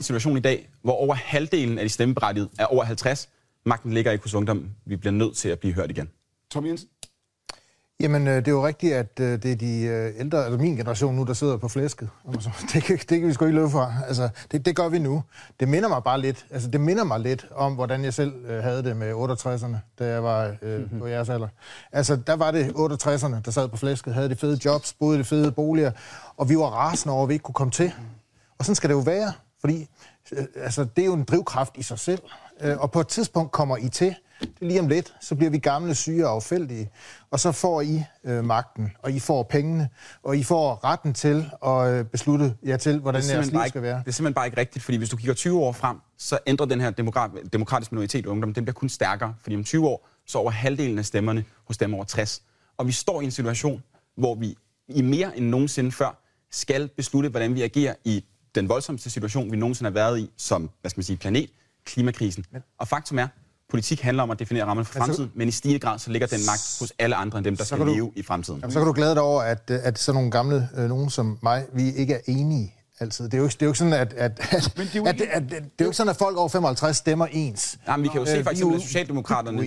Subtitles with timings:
[0.00, 3.28] en situation i dag, hvor over halvdelen af de stemmeberettigede er over 50.
[3.66, 4.70] Magten ligger ikke hos ungdom.
[4.86, 6.08] Vi bliver nødt til at blive hørt igen.
[6.50, 6.88] Tom Jensen?
[8.00, 10.76] Jamen, øh, det er jo rigtigt, at øh, det er de øh, ældre, altså min
[10.76, 12.08] generation nu, der sidder på flæsket.
[12.72, 13.92] Det, kan, det kan vi sgu ikke løbe fra.
[14.06, 15.22] Altså, det, det gør vi nu.
[15.60, 18.82] Det minder mig bare lidt, altså det minder mig lidt om, hvordan jeg selv havde
[18.82, 20.98] det med 68'erne, da jeg var øh, mm-hmm.
[20.98, 21.48] på jeres alder.
[21.92, 25.18] Altså, der var det 68'erne, der sad på flæsket, havde de fede jobs, boede i
[25.18, 25.92] de fede boliger,
[26.36, 27.92] og vi var rasende over, at vi ikke kunne komme til.
[28.58, 29.86] Og sådan skal det jo være, fordi
[30.32, 32.22] øh, altså, det er jo en drivkraft i sig selv.
[32.60, 35.50] Øh, og på et tidspunkt kommer I til, det er lige om lidt, så bliver
[35.50, 36.90] vi gamle, syge og affældige,
[37.30, 39.88] og så får I øh, magten, og I får pengene,
[40.22, 43.98] og I får retten til at øh, beslutte jer til, hvordan jeres liv skal være.
[43.98, 46.66] Det er simpelthen bare ikke rigtigt, fordi hvis du kigger 20 år frem, så ændrer
[46.66, 50.38] den her demokrat, demokratiske minoritet ungdom, den bliver kun stærkere, fordi om 20 år, så
[50.38, 52.42] over halvdelen af stemmerne hos dem over 60.
[52.76, 53.82] Og vi står i en situation,
[54.16, 54.56] hvor vi
[54.88, 59.56] i mere end nogensinde før skal beslutte, hvordan vi agerer i den voldsomste situation, vi
[59.56, 61.50] nogensinde har været i som, hvad skal man sige, planet,
[61.84, 62.44] klimakrisen.
[62.78, 63.28] Og faktum er,
[63.70, 66.28] politik handler om at definere rammerne for fremtiden, men, men i stigende grad så ligger
[66.28, 68.60] den magt hos alle andre end dem, der skal du, leve i fremtiden.
[68.60, 71.38] Jamen, så kan du glæde dig over, at, at sådan nogle gamle øh, nogen som
[71.42, 73.24] mig, vi ikke er enige altid.
[73.24, 75.06] Det er jo ikke, det er jo ikke sådan, at, at, at, det, er jo
[75.06, 75.08] ikke...
[75.08, 77.78] at, at, at, det er jo ikke sådan, at folk over 55 stemmer ens.
[77.88, 79.62] Jamen, vi kan jo se for eksempel, at Socialdemokraterne,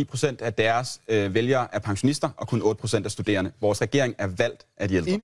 [0.00, 3.52] 42,9 procent af deres øh, vælgere er pensionister, og kun 8 procent er studerende.
[3.60, 5.20] Vores regering er valgt af de ældre.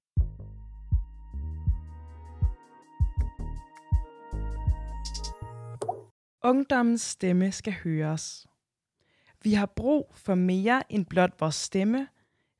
[6.42, 8.46] Ungdommens stemme skal høres.
[9.42, 12.08] Vi har brug for mere end blot vores stemme,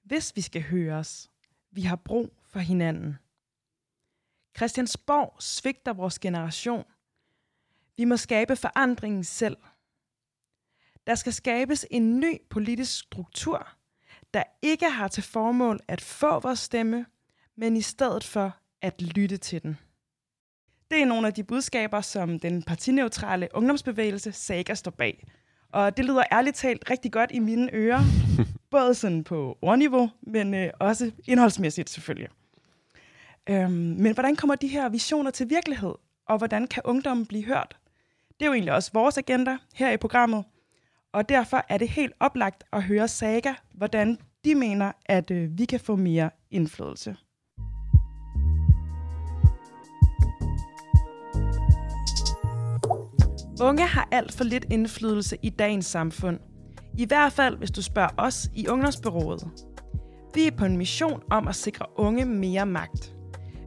[0.03, 1.31] hvis vi skal høres.
[1.71, 3.17] Vi har brug for hinanden.
[4.57, 6.85] Christiansborg svigter vores generation.
[7.97, 9.57] Vi må skabe forandringen selv.
[11.07, 13.69] Der skal skabes en ny politisk struktur,
[14.35, 17.07] der ikke har til formål at få vores stemme,
[17.57, 19.79] men i stedet for at lytte til den.
[20.91, 25.27] Det er nogle af de budskaber, som den partineutrale ungdomsbevægelse Saga står bag.
[25.73, 28.01] Og det lyder ærligt talt rigtig godt i mine ører.
[28.71, 32.29] Både sådan på ordniveau, men øh, også indholdsmæssigt selvfølgelig.
[33.49, 35.95] Øhm, men hvordan kommer de her visioner til virkelighed?
[36.29, 37.77] Og hvordan kan ungdommen blive hørt?
[38.29, 40.45] Det er jo egentlig også vores agenda her i programmet.
[41.13, 45.65] Og derfor er det helt oplagt at høre Saga, hvordan de mener, at øh, vi
[45.65, 47.17] kan få mere indflydelse.
[53.61, 56.39] Unge har alt for lidt indflydelse i dagens samfund.
[56.99, 59.49] I hvert fald, hvis du spørger os i Ungdomsbyrået.
[60.35, 63.15] Vi er på en mission om at sikre unge mere magt.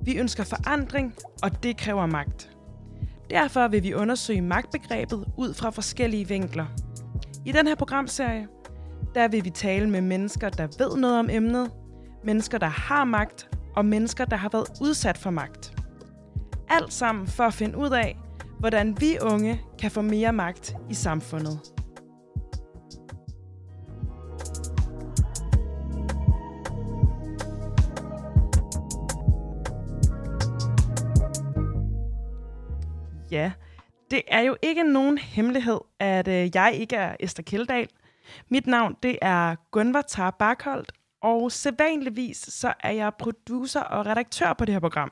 [0.04, 2.52] Vi ønsker forandring, og det kræver magt.
[3.30, 6.66] Derfor vil vi undersøge magtbegrebet ud fra forskellige vinkler.
[7.46, 8.48] I den her programserie,
[9.16, 11.72] der vil vi tale med mennesker, der ved noget om emnet,
[12.24, 15.74] mennesker, der har magt, og mennesker, der har været udsat for magt.
[16.70, 18.18] Alt sammen for at finde ud af,
[18.62, 21.60] hvordan vi unge kan få mere magt i samfundet.
[33.32, 33.52] Ja,
[34.12, 37.88] det er jo ikke nogen hemmelighed, at øh, jeg ikke er Esther Kjeldahl.
[38.50, 40.92] Mit navn det er Gunvar Tar Barkholdt,
[41.22, 45.12] og sædvanligvis så er jeg producer og redaktør på det her program.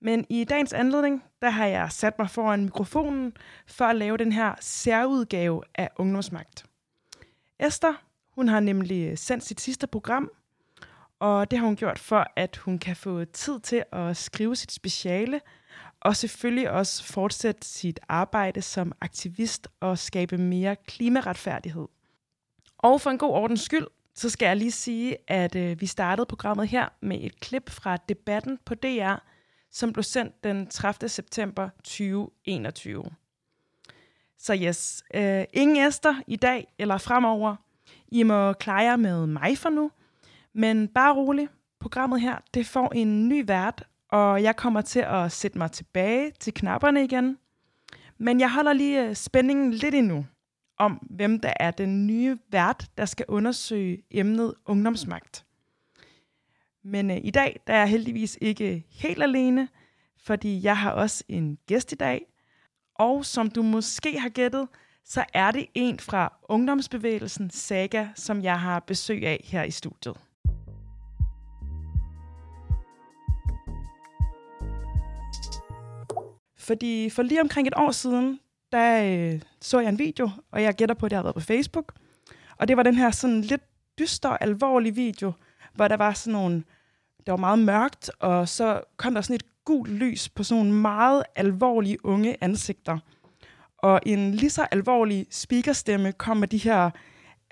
[0.00, 3.32] Men i dagens anledning, der har jeg sat mig foran mikrofonen
[3.66, 6.64] for at lave den her særudgave af Ungdomsmagt.
[7.58, 7.94] Esther,
[8.30, 10.30] hun har nemlig sendt sit sidste program,
[11.18, 14.72] og det har hun gjort for, at hun kan få tid til at skrive sit
[14.72, 15.40] speciale,
[16.00, 21.86] og selvfølgelig også fortsætte sit arbejde som aktivist og skabe mere klimaretfærdighed.
[22.78, 26.26] Og for en god ordens skyld, så skal jeg lige sige, at øh, vi startede
[26.26, 29.14] programmet her med et klip fra debatten på DR,
[29.70, 31.08] som blev sendt den 30.
[31.08, 33.04] september 2021.
[34.38, 37.56] Så yes, øh, ingen æster i dag eller fremover.
[38.08, 39.90] I må klare jer med mig for nu.
[40.52, 41.48] Men bare rolig,
[41.80, 46.32] programmet her, det får en ny vært, og jeg kommer til at sætte mig tilbage
[46.40, 47.38] til knapperne igen.
[48.18, 50.26] Men jeg holder lige øh, spændingen lidt endnu
[50.78, 55.44] om, hvem der er den nye vært, der skal undersøge emnet ungdomsmagt.
[56.84, 59.68] Men øh, i dag der er jeg heldigvis ikke helt alene,
[60.22, 62.26] fordi jeg har også en gæst i dag.
[62.94, 64.68] Og som du måske har gættet,
[65.04, 70.16] så er det en fra ungdomsbevægelsen Saga, som jeg har besøg af her i studiet.
[76.58, 78.40] Fordi for lige omkring et år siden,
[78.72, 81.40] der øh, så jeg en video, og jeg gætter på, at det har været på
[81.40, 81.94] Facebook.
[82.58, 83.62] Og det var den her sådan lidt
[83.98, 85.32] dyster, alvorlig video,
[85.74, 86.56] hvor der var sådan nogle,
[87.26, 90.80] det var meget mørkt, og så kom der sådan et gult lys på sådan nogle
[90.80, 92.98] meget alvorlige unge ansigter.
[93.78, 96.90] Og en lige så alvorlig speakerstemme kom med de her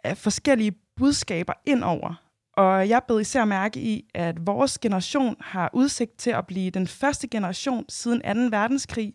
[0.06, 2.14] øh, forskellige budskaber ind over.
[2.52, 6.86] Og jeg bed især mærke i, at vores generation har udsigt til at blive den
[6.86, 8.56] første generation siden 2.
[8.56, 9.14] verdenskrig,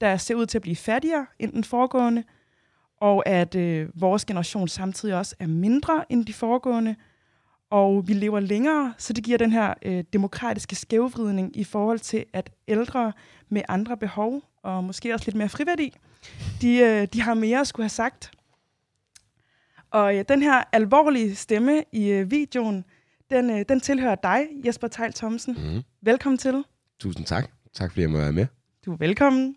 [0.00, 2.24] der ser ud til at blive fattigere end den foregående,
[3.00, 6.96] og at øh, vores generation samtidig også er mindre end de foregående,
[7.72, 12.24] og vi lever længere, så det giver den her øh, demokratiske skævvridning i forhold til,
[12.32, 13.12] at ældre
[13.48, 15.94] med andre behov, og måske også lidt mere friværdi,
[16.60, 18.30] de, øh, de har mere at skulle have sagt.
[19.90, 22.84] Og øh, den her alvorlige stemme i øh, videoen,
[23.30, 25.56] den, øh, den tilhører dig, Jesper Tejl Thomsen.
[25.58, 25.82] Mm.
[26.02, 26.64] Velkommen til.
[27.00, 27.50] Tusind tak.
[27.72, 28.46] Tak fordi jeg må være med.
[28.86, 29.56] Du er velkommen.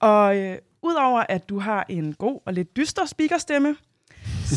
[0.00, 3.76] Og øh, udover at du har en god og lidt dyster speakerstemme,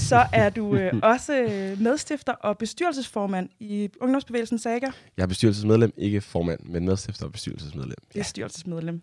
[0.11, 4.87] så er du øh, også øh, medstifter og bestyrelsesformand i Ungdomsbevægelsen Saga.
[5.17, 7.95] Jeg er bestyrelsesmedlem, ikke formand, men medstifter og bestyrelsesmedlem.
[8.13, 9.01] Bestyrelsesmedlem.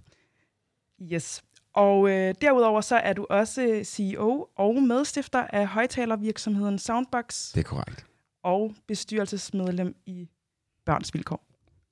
[1.13, 1.43] Yes.
[1.75, 7.65] Og øh, derudover så er du også CEO og medstifter af højtalervirksomheden Soundbox Det er
[7.65, 8.07] korrekt.
[8.43, 10.29] og bestyrelsesmedlem i
[10.87, 11.47] Børns Vilkår.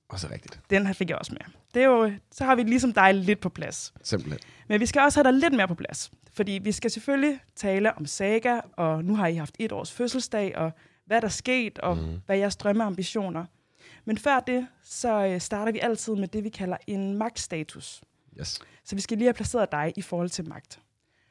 [0.09, 0.59] Også rigtigt.
[0.69, 1.53] Den her fik jeg også med.
[1.73, 3.93] Det er jo, så har vi ligesom dig lidt på plads.
[4.03, 4.39] Simpelthen.
[4.67, 6.11] Men vi skal også have dig lidt mere på plads.
[6.33, 10.57] Fordi vi skal selvfølgelig tale om Saga, og nu har I haft et års fødselsdag,
[10.57, 10.71] og
[11.05, 12.21] hvad der er sket, og mm.
[12.25, 13.45] hvad er jeres drømmeambitioner.
[14.05, 18.01] Men før det, så øh, starter vi altid med det, vi kalder en magtstatus.
[18.39, 18.59] Yes.
[18.85, 20.79] Så vi skal lige have placeret dig i forhold til magt.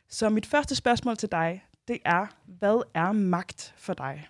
[0.08, 4.28] Så mit første spørgsmål til dig, det er, hvad er magt for dig?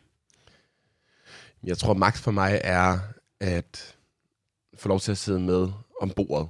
[1.65, 2.99] Jeg tror, magt for mig er
[3.41, 3.97] at
[4.77, 5.69] få lov til at sidde med
[6.01, 6.49] om bordet,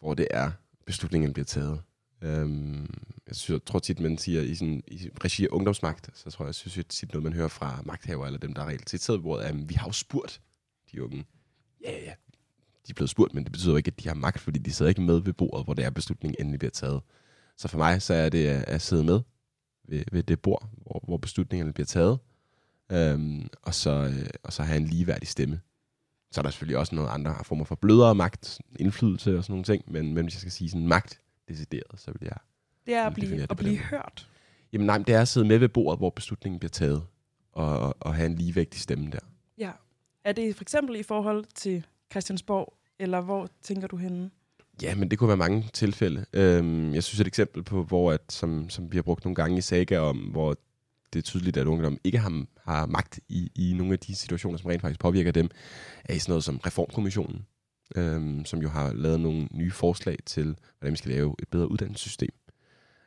[0.00, 0.50] hvor det er,
[0.86, 1.82] beslutningen bliver taget.
[2.22, 2.94] Øhm,
[3.26, 6.44] jeg, synes, jeg tror tit, man siger, i, sådan, i regi af ungdomsmagt, så tror
[6.44, 9.00] jeg, jeg synes jeg tit noget, man hører fra magthaver, eller dem, der reelt set
[9.00, 10.40] sidder ved bordet, er, at vi har jo spurgt
[10.92, 11.24] de unge.
[11.84, 12.12] Ja, ja.
[12.86, 14.72] De er blevet spurgt, men det betyder jo ikke, at de har magt, fordi de
[14.72, 17.00] sidder ikke med ved bordet, hvor det er, beslutningen endelig bliver taget.
[17.56, 19.20] Så for mig, så er det at, at sidde med
[19.88, 22.18] ved, ved det bord, hvor, hvor beslutningerne bliver taget,
[22.92, 25.60] øhm, og, så, øh, og så have en ligeværdig stemme.
[26.34, 29.64] Så er der selvfølgelig også noget andre former for blødere magt, indflydelse og sådan nogle
[29.64, 32.36] ting, men, men hvis jeg skal sige sådan magt decideret, så vil jeg...
[32.86, 34.28] Det er at blive, det at blive hørt.
[34.72, 37.02] Jamen nej, men det er at sidde med ved bordet, hvor beslutningen bliver taget,
[37.52, 39.18] og, og, og have en ligevægtig stemme der.
[39.58, 39.70] Ja.
[40.24, 44.30] Er det for eksempel i forhold til Christiansborg, eller hvor tænker du henne?
[44.82, 46.26] Ja, men det kunne være mange tilfælde.
[46.32, 49.58] Øhm, jeg synes et eksempel på, hvor at, som, som vi har brugt nogle gange
[49.58, 50.56] i Saga om, hvor
[51.14, 54.58] det er tydeligt, at ungdom ikke har, har magt i, i nogle af de situationer,
[54.58, 55.50] som rent faktisk påvirker dem,
[56.04, 57.46] er i sådan noget som Reformkommissionen,
[57.96, 61.70] øhm, som jo har lavet nogle nye forslag til, hvordan vi skal lave et bedre
[61.70, 62.34] uddannelsessystem.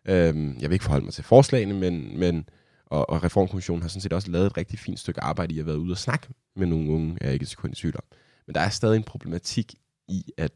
[0.06, 2.50] Øhm, jeg vil ikke forholde mig til forslagene, men, men
[2.86, 5.65] og, og Reformkommissionen har sådan set også lavet et rigtig fint stykke arbejde i at
[5.65, 8.04] være ude og snakke med nogle unge, er ikke et sekund i tvivl om.
[8.48, 9.75] Men der er stadig en problematik
[10.07, 10.51] i, at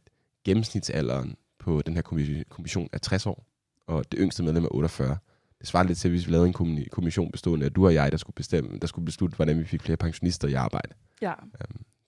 [0.46, 2.02] gennemsnitsalderen på den her
[2.50, 3.46] kommission er 60 år,
[3.88, 5.18] og det yngste medlem er 48.
[5.62, 8.12] Det svarer lidt til, hvis vi lavede en kommi- kommission bestående af du og jeg,
[8.12, 10.94] der skulle, bestemme, der skulle beslutte, hvordan vi fik flere pensionister i arbejde.
[11.22, 11.34] Ja.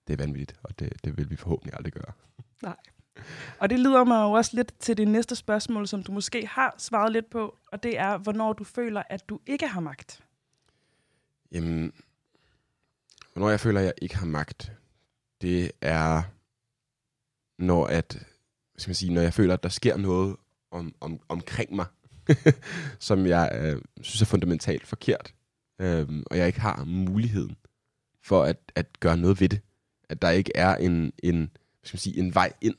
[0.08, 2.12] Det er vanvittigt, og det, det vil vi forhåbentlig aldrig gøre.
[2.64, 2.76] Nej.
[3.60, 6.76] Og det leder mig jo også lidt til det næste spørgsmål, som du måske har
[6.78, 10.24] svaret lidt på, og det er, hvornår du føler, at du ikke har magt.
[11.52, 11.94] Jamen,
[13.34, 14.72] hvornår jeg føler, at jeg ikke har magt,
[15.42, 16.22] det er,
[17.58, 18.28] når at,
[18.78, 20.36] skal man sige, når jeg føler, at der sker noget
[20.72, 21.86] om, om, omkring mig,
[23.00, 25.34] som jeg øh, synes er fundamentalt forkert,
[25.80, 27.56] øh, og jeg ikke har muligheden
[28.24, 29.62] for at, at gøre noget ved det.
[30.10, 32.76] At der ikke er en, en, hvad skal man sige, en vej ind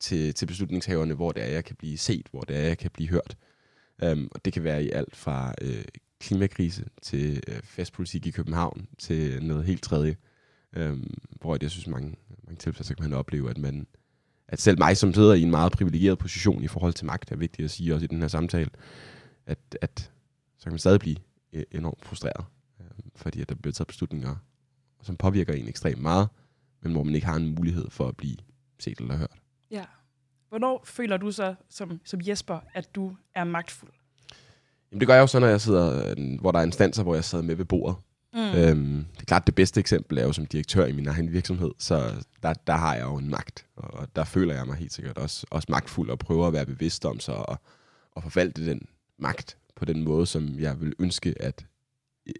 [0.00, 2.90] til, til beslutningshaverne, hvor det er, jeg kan blive set, hvor det er, jeg kan
[2.90, 3.36] blive hørt.
[4.02, 5.84] Um, og det kan være i alt fra øh,
[6.20, 10.16] klimakrise til øh, festpolitik i København til noget helt tredje.
[10.76, 13.86] Um, hvor jeg synes, mange, mange tilfælde, så kan man opleve, at man
[14.48, 17.36] at selv mig, som sidder i en meget privilegeret position i forhold til magt, er
[17.36, 18.70] vigtigt at sige også i den her samtale,
[19.46, 20.10] at, at
[20.58, 21.16] så kan man stadig blive
[21.52, 22.44] øh, enormt frustreret,
[22.80, 22.86] øh,
[23.16, 24.36] fordi at der bliver taget beslutninger,
[25.02, 26.28] som påvirker en ekstremt meget,
[26.80, 28.36] men hvor man ikke har en mulighed for at blive
[28.78, 29.36] set eller hørt.
[29.70, 29.84] Ja.
[30.48, 33.90] Hvornår føler du så, som, som Jesper, at du er magtfuld?
[34.90, 37.14] Jamen, det gør jeg jo så, når jeg sidder, øh, hvor der er instanser, hvor
[37.14, 37.96] jeg sidder med ved bordet.
[38.34, 38.40] Mm.
[38.40, 41.70] Øhm, det er klart, det bedste eksempel er jo som direktør i min egen virksomhed,
[41.78, 45.18] så der, der har jeg jo en magt, og der føler jeg mig helt sikkert
[45.18, 47.60] også, også magtfuld og prøver at være bevidst om så og,
[48.12, 48.82] og forvalte den
[49.18, 51.66] magt på den måde, som jeg vil ønske, at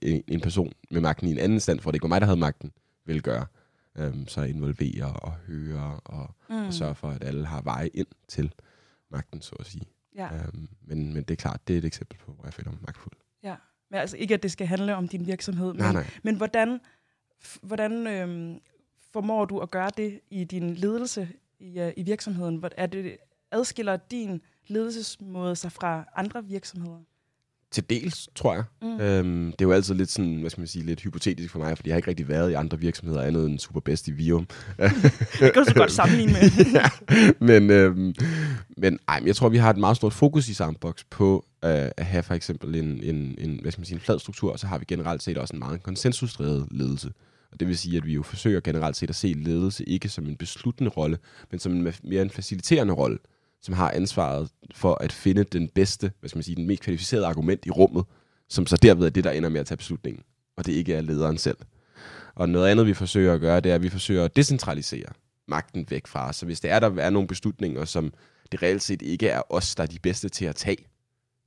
[0.02, 2.26] en, en person med magten i en anden stand, for det ikke var mig, der
[2.26, 2.72] havde magten,
[3.04, 3.46] vil gøre.
[3.98, 6.66] Øhm, så involvere og høre og, mm.
[6.66, 8.52] og sørge for, at alle har veje ind til
[9.10, 9.86] magten, så at sige.
[10.14, 10.34] Ja.
[10.34, 12.80] Øhm, men, men det er klart, det er et eksempel på, hvor jeg føler mig
[12.80, 13.14] magtfuld.
[13.42, 13.54] ja.
[13.90, 16.06] Men altså ikke, at det skal handle om din virksomhed, men, nej.
[16.22, 16.80] men hvordan,
[17.62, 18.60] hvordan øhm,
[19.12, 21.28] formår du at gøre det i din ledelse
[21.58, 22.64] i, uh, i virksomheden?
[22.76, 23.16] Er det,
[23.50, 27.00] adskiller din ledelsesmåde sig fra andre virksomheder?
[27.70, 28.64] Til dels, tror jeg.
[28.82, 29.00] Mm.
[29.00, 31.76] Øhm, det er jo altid lidt sådan, hvad skal man sige, lidt hypotetisk for mig,
[31.76, 34.46] fordi jeg har ikke rigtig været i andre virksomheder andet end Superbest i Vium.
[34.78, 36.66] det kan du så godt sammenligne med.
[36.80, 36.90] ja,
[37.40, 38.14] men, øhm,
[38.76, 41.90] men, ej, men jeg tror, vi har et meget stort fokus i Sandbox på øh,
[41.96, 44.58] at have for eksempel en, en, en, hvad skal man sige, en flad struktur, og
[44.58, 47.12] så har vi generelt set også en meget konsensusdrevet ledelse.
[47.52, 50.26] Og det vil sige, at vi jo forsøger generelt set at se ledelse ikke som
[50.26, 51.18] en besluttende rolle,
[51.50, 53.18] men som en mere en faciliterende rolle
[53.62, 57.26] som har ansvaret for at finde den bedste, hvad skal man sige, den mest kvalificerede
[57.26, 58.04] argument i rummet,
[58.48, 60.22] som så derved er det, der ender med at tage beslutningen,
[60.56, 61.58] og det ikke er lederen selv.
[62.34, 65.12] Og noget andet, vi forsøger at gøre, det er, at vi forsøger at decentralisere
[65.48, 66.36] magten væk fra os.
[66.36, 68.12] Så hvis det er, der er nogle beslutninger, som
[68.52, 70.86] det reelt set ikke er os, der er de bedste til at tage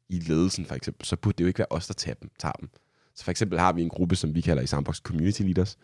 [0.10, 2.30] i ledelsen for eksempel, så burde det jo ikke være os, der tager dem.
[2.40, 2.70] Tager dem.
[3.16, 5.78] Så for eksempel har vi en gruppe, som vi kalder i Sandbox Community Leaders,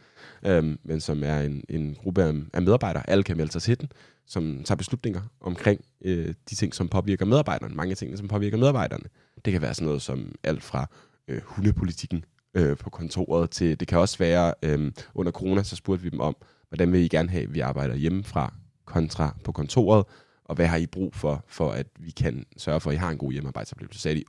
[0.46, 3.80] øhm, men som er en, en gruppe af, af medarbejdere, alle kan melde sig til
[3.80, 3.92] den,
[4.26, 7.76] som tager beslutninger omkring øh, de ting, som påvirker medarbejderne.
[7.76, 9.04] Mange af tingene, som påvirker medarbejderne.
[9.46, 10.88] Det kan være sådan noget som alt fra
[11.28, 16.04] øh, hundepolitikken øh, på kontoret til, det kan også være, øh, under corona, så spurgte
[16.04, 16.36] vi dem om,
[16.70, 18.54] hvordan vil I gerne have, at vi arbejder hjemmefra
[18.86, 20.06] kontra på kontoret,
[20.46, 23.10] og hvad har I brug for, for at vi kan sørge for, at I har
[23.10, 24.00] en god hjemmearbejdsoplevelse.
[24.00, 24.24] Så sagde de,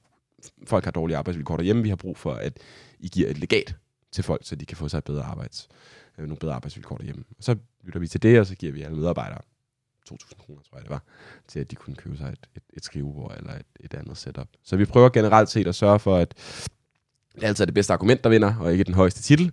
[0.67, 2.59] folk har dårlige arbejdsvilkår derhjemme, vi har brug for, at
[3.01, 3.75] i giver et legat
[4.13, 5.69] til folk, så de kan få sig et bedre arbejds,
[6.19, 7.25] øh, nogle bedre arbejdsvilkår derhjemme.
[7.39, 9.41] Og så lytter vi til det, og så giver vi alle medarbejdere
[10.11, 11.03] 2.000 kroner, tror jeg det var,
[11.49, 14.49] til at de kunne købe sig et, et, et skrivebord eller et, et andet setup.
[14.65, 16.35] Så vi prøver generelt set at sørge for, at
[17.35, 19.53] det altid er det bedste argument, der vinder, og ikke den højeste titel.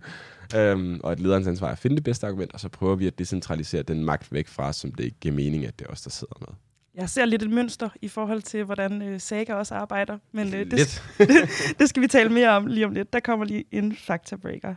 [0.55, 3.07] Øhm, og at lederens ansvar er at finde det bedste argument, og så prøver vi
[3.07, 6.01] at decentralisere den magt væk fra som det ikke giver mening, at det er os,
[6.01, 6.47] der sidder med.
[6.95, 10.71] Jeg ser lidt et mønster i forhold til, hvordan øh, Saga også arbejder, men øh,
[10.71, 11.01] det, det,
[11.79, 13.13] det skal vi tale mere om lige om lidt.
[13.13, 14.75] Der kommer lige en fakta-breaker.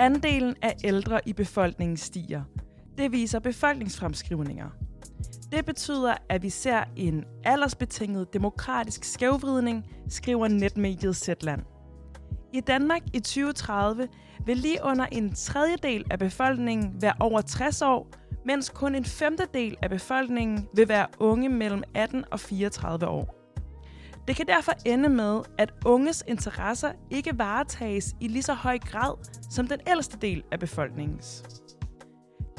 [0.00, 2.42] Andelen af ældre i befolkningen stiger.
[2.98, 4.68] Det viser befolkningsfremskrivninger.
[5.52, 11.62] Det betyder, at vi ser en aldersbetinget demokratisk skævvridning, skriver netmediet Zetland.
[12.56, 14.08] I Danmark i 2030
[14.46, 18.08] vil lige under en tredjedel af befolkningen være over 60 år,
[18.44, 23.34] mens kun en femtedel af befolkningen vil være unge mellem 18 og 34 år.
[24.28, 29.14] Det kan derfor ende med, at unges interesser ikke varetages i lige så høj grad
[29.50, 31.44] som den ældste del af befolkningens.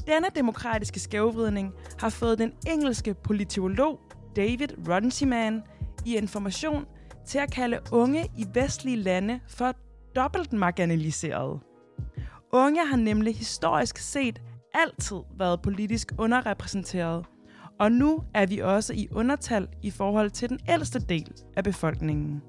[0.08, 4.00] Denne demokratiske skævvridning har fået den engelske politolog
[4.36, 5.62] David Runciman
[6.06, 6.86] i information
[7.28, 9.74] til at kalde unge i vestlige lande for
[10.18, 11.60] dobbelt marginaliserede.
[12.54, 14.42] Unge har nemlig historisk set
[14.74, 17.26] altid været politisk underrepræsenteret–
[17.80, 22.42] og nu er vi også i undertal i forhold til den ældste del af befolkningen.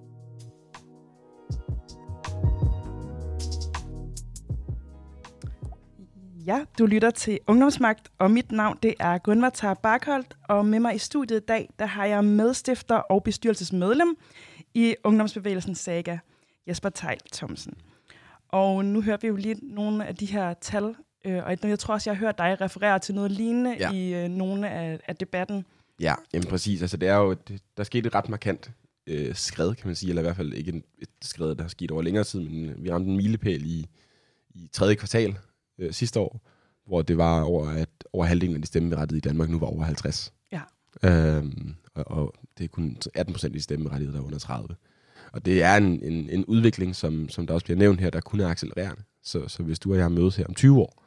[6.47, 10.81] Ja, du lytter til Ungdomsmagt, og mit navn det er Gunvar Tar Barkholdt, og med
[10.81, 14.17] mig i studiet i dag, der har jeg medstifter og bestyrelsesmedlem
[14.75, 16.19] i Ungdomsbevægelsen Saga,
[16.69, 17.75] Jesper Tejl Thomsen.
[18.49, 20.95] Og nu hører vi jo lige nogle af de her tal
[21.25, 23.93] Øh, og jeg tror også, jeg har hørt dig referere til noget lignende ja.
[23.93, 25.65] i øh, nogle af, af debatten.
[26.01, 26.83] Ja, jamen præcis.
[26.83, 28.71] Altså, det er jo, det, der skete et ret markant
[29.07, 31.69] øh, skred, kan man sige, eller i hvert fald ikke en, et skred, der har
[31.69, 33.87] sket over længere tid, men vi ramte en milepæl i,
[34.55, 35.39] i tredje kvartal
[35.79, 36.41] øh, sidste år,
[36.87, 39.85] hvor det var over, at over halvdelen af de stemmeberettigede i Danmark nu var over
[39.85, 40.33] 50.
[40.53, 40.61] Ja.
[41.03, 44.77] Øhm, og, og det er kun 18 procent af de stemmeberettigede, der er under 30.
[45.33, 48.21] Og det er en, en, en udvikling, som, som der også bliver nævnt her, der
[48.21, 49.03] kun er accelererende.
[49.23, 51.05] Så, så hvis du og jeg mødes her om 20 år,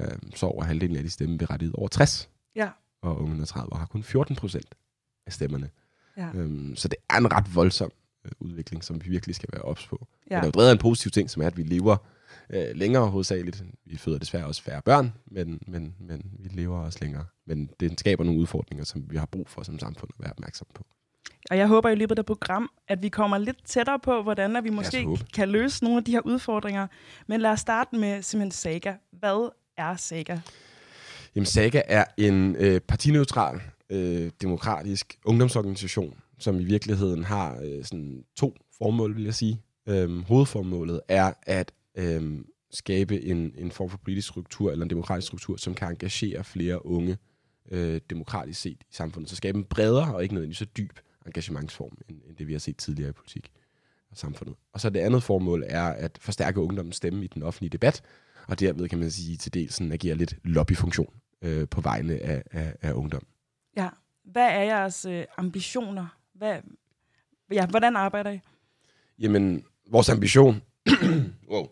[0.00, 2.28] øh, så over halvdelen af de stemme berettiget over 60.
[2.56, 2.68] Ja.
[3.02, 4.74] Og unge under 30 har kun 14 procent
[5.26, 5.70] af stemmerne.
[6.16, 6.28] Ja.
[6.34, 7.90] Øhm, så det er en ret voldsom
[8.24, 10.06] øh, udvikling, som vi virkelig skal være ops på.
[10.30, 10.36] Ja.
[10.36, 11.96] Men der er jo drevet en positiv ting, som er, at vi lever
[12.50, 13.64] øh, længere hovedsageligt.
[13.84, 17.24] Vi føder desværre også færre børn, men, men, men vi lever også længere.
[17.46, 20.66] Men det skaber nogle udfordringer, som vi har brug for som samfund at være opmærksom
[20.74, 20.86] på.
[21.50, 24.64] Og jeg håber i løbet af program, at vi kommer lidt tættere på, hvordan at
[24.64, 26.86] vi måske kan løse nogle af de her udfordringer.
[27.26, 28.94] Men lad os starte med simpelthen Saga.
[29.12, 30.38] Hvad er Saga?
[31.34, 38.24] Jamen, Saga er en øh, partineutral, øh, demokratisk ungdomsorganisation, som i virkeligheden har øh, sådan
[38.36, 39.60] to formål, vil jeg sige.
[39.88, 45.26] Øhm, hovedformålet er at øhm, skabe en, en form for politisk struktur, eller en demokratisk
[45.26, 47.16] struktur, som kan engagere flere unge
[47.70, 49.30] øh, demokratisk set i samfundet.
[49.30, 52.60] Så skabe en bredere og ikke nødvendigvis så dyb engagementsform, end, end det vi har
[52.60, 53.50] set tidligere i politik
[54.10, 54.56] og samfundet.
[54.72, 58.02] Og så det andet formål er at forstærke ungdommens stemme i den offentlige debat,
[58.48, 62.42] og derved kan man sige til dels sådan agere lidt lobbyfunktion øh, på vegne af,
[62.50, 63.26] af, af ungdom.
[63.76, 63.88] Ja.
[64.24, 66.06] Hvad er jeres øh, ambitioner?
[66.34, 66.58] Hvad,
[67.52, 68.40] ja, hvordan arbejder I?
[69.18, 70.62] Jamen, vores ambition...
[71.52, 71.66] wow.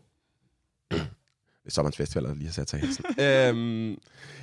[1.69, 2.87] Sommerens Festival, der lige har sat sig i
[3.23, 3.99] øhm,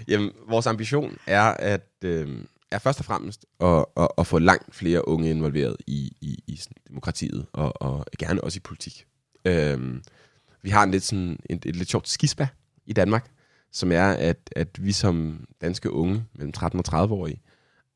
[0.07, 4.75] jamen, vores ambition er, at, øhm, er først og fremmest at, at, at få langt
[4.75, 9.05] flere unge involveret i, i, i sådan demokratiet, og, og gerne også i politik.
[9.45, 10.03] Øhm,
[10.61, 12.47] vi har en lidt, sådan, et, et lidt sjovt skisma
[12.85, 13.31] i Danmark,
[13.71, 17.41] som er, at, at vi som danske unge mellem 13 og 30-årige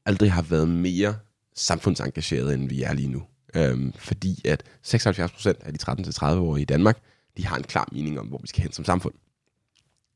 [0.06, 1.16] aldrig har været mere
[1.56, 3.24] samfundsengagerede, end vi er lige nu.
[3.56, 7.00] Øhm, fordi at 76 procent af de 13-30-årige i Danmark,
[7.38, 9.14] de har en klar mening om, hvor vi skal hen som samfund.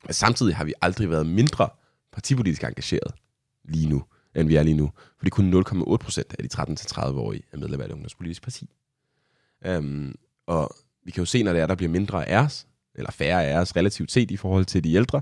[0.06, 1.70] Men samtidig har vi aldrig været mindre
[2.12, 3.14] partipolitisk engageret
[3.64, 4.04] lige nu,
[4.36, 4.92] end vi er lige nu.
[5.18, 8.70] Fordi kun 0,8 procent af de 13-30-årige er medlem af et ungdomspolitisk parti.
[9.66, 10.16] Øhm,
[10.48, 13.46] og vi kan jo se, når det er, der bliver mindre af os, eller færre
[13.46, 15.22] af os relativt set i forhold til de ældre,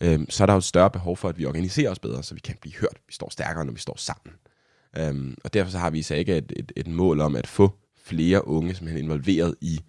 [0.00, 2.34] øhm, så er der jo et større behov for, at vi organiserer os bedre, så
[2.34, 2.98] vi kan blive hørt.
[3.06, 4.34] Vi står stærkere, når vi står sammen.
[4.96, 7.72] Øhm, og derfor så har vi så ikke et, et, et mål om at få
[8.02, 9.80] flere unge, som er involveret i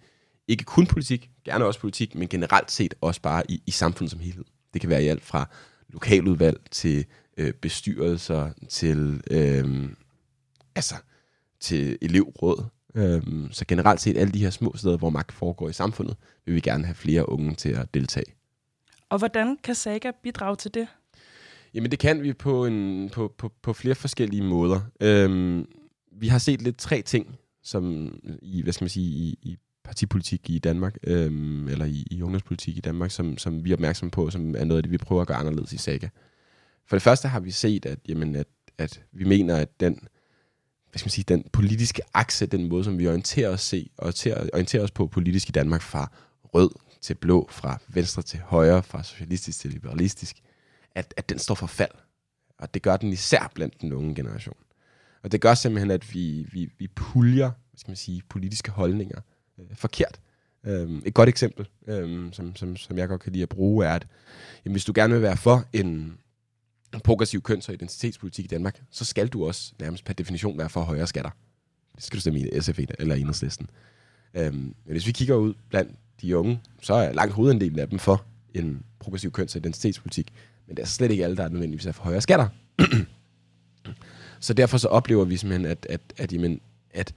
[0.48, 4.20] ikke kun politik, gerne også politik, men generelt set også bare i, i samfundet som
[4.20, 4.44] helhed.
[4.72, 5.48] Det kan være i alt fra
[5.88, 7.06] lokaludvalg til
[7.40, 9.88] øh, bestyrelser, til, øh,
[10.74, 10.94] altså,
[11.60, 12.64] til elevråd.
[12.94, 16.16] Øh, så generelt set alle de her små steder, hvor magt foregår i samfundet,
[16.46, 18.34] vil vi gerne have flere unge til at deltage.
[19.08, 20.88] Og hvordan kan Saga bidrage til det?
[21.74, 24.80] Jamen det kan vi på, en, på, på, på flere forskellige måder.
[25.00, 25.66] Øhm,
[26.12, 30.50] vi har set lidt tre ting, som i, hvad skal man sige, i, i partipolitik
[30.50, 34.30] i Danmark, øhm, eller i, i ungdomspolitik i Danmark, som, som vi er opmærksomme på,
[34.30, 36.08] som er noget af det, vi prøver at gøre anderledes i Saga.
[36.90, 38.46] For det første har vi set, at, jamen, at,
[38.78, 39.94] at vi mener, at den,
[40.90, 44.48] hvad skal man sige, den politiske akse, den måde, som vi orienterer os, se, orienterer,
[44.52, 46.12] orienterer os på politisk i Danmark, fra
[46.44, 46.70] rød
[47.00, 50.36] til blå, fra venstre til højre, fra socialistisk til liberalistisk,
[50.94, 51.90] at, at den står for fald.
[52.58, 54.56] Og det gør den især blandt den unge generation.
[55.22, 59.20] Og det gør simpelthen, at vi, vi, vi puljer hvad skal man sige, politiske holdninger
[59.58, 60.20] øh, forkert.
[60.66, 63.94] Um, et godt eksempel, um, som, som, som jeg godt kan lide at bruge, er,
[63.94, 64.06] at
[64.64, 66.18] jamen, hvis du gerne vil være for en
[66.98, 70.80] progressiv køns- og identitetspolitik i Danmark, så skal du også nærmest per definition være for
[70.80, 71.30] højere skatter.
[71.96, 73.70] Det skal du stemme i SF eller Enhedslisten.
[74.34, 77.98] Øhm, men hvis vi kigger ud blandt de unge, så er langt hovedandelen af dem
[77.98, 80.32] for en progressiv køns- og identitetspolitik.
[80.66, 82.48] Men det er slet ikke alle, der er nødvendigvis er for højere skatter.
[84.40, 86.60] så derfor så oplever vi simpelthen, at, at, at, jamen,
[86.90, 87.14] at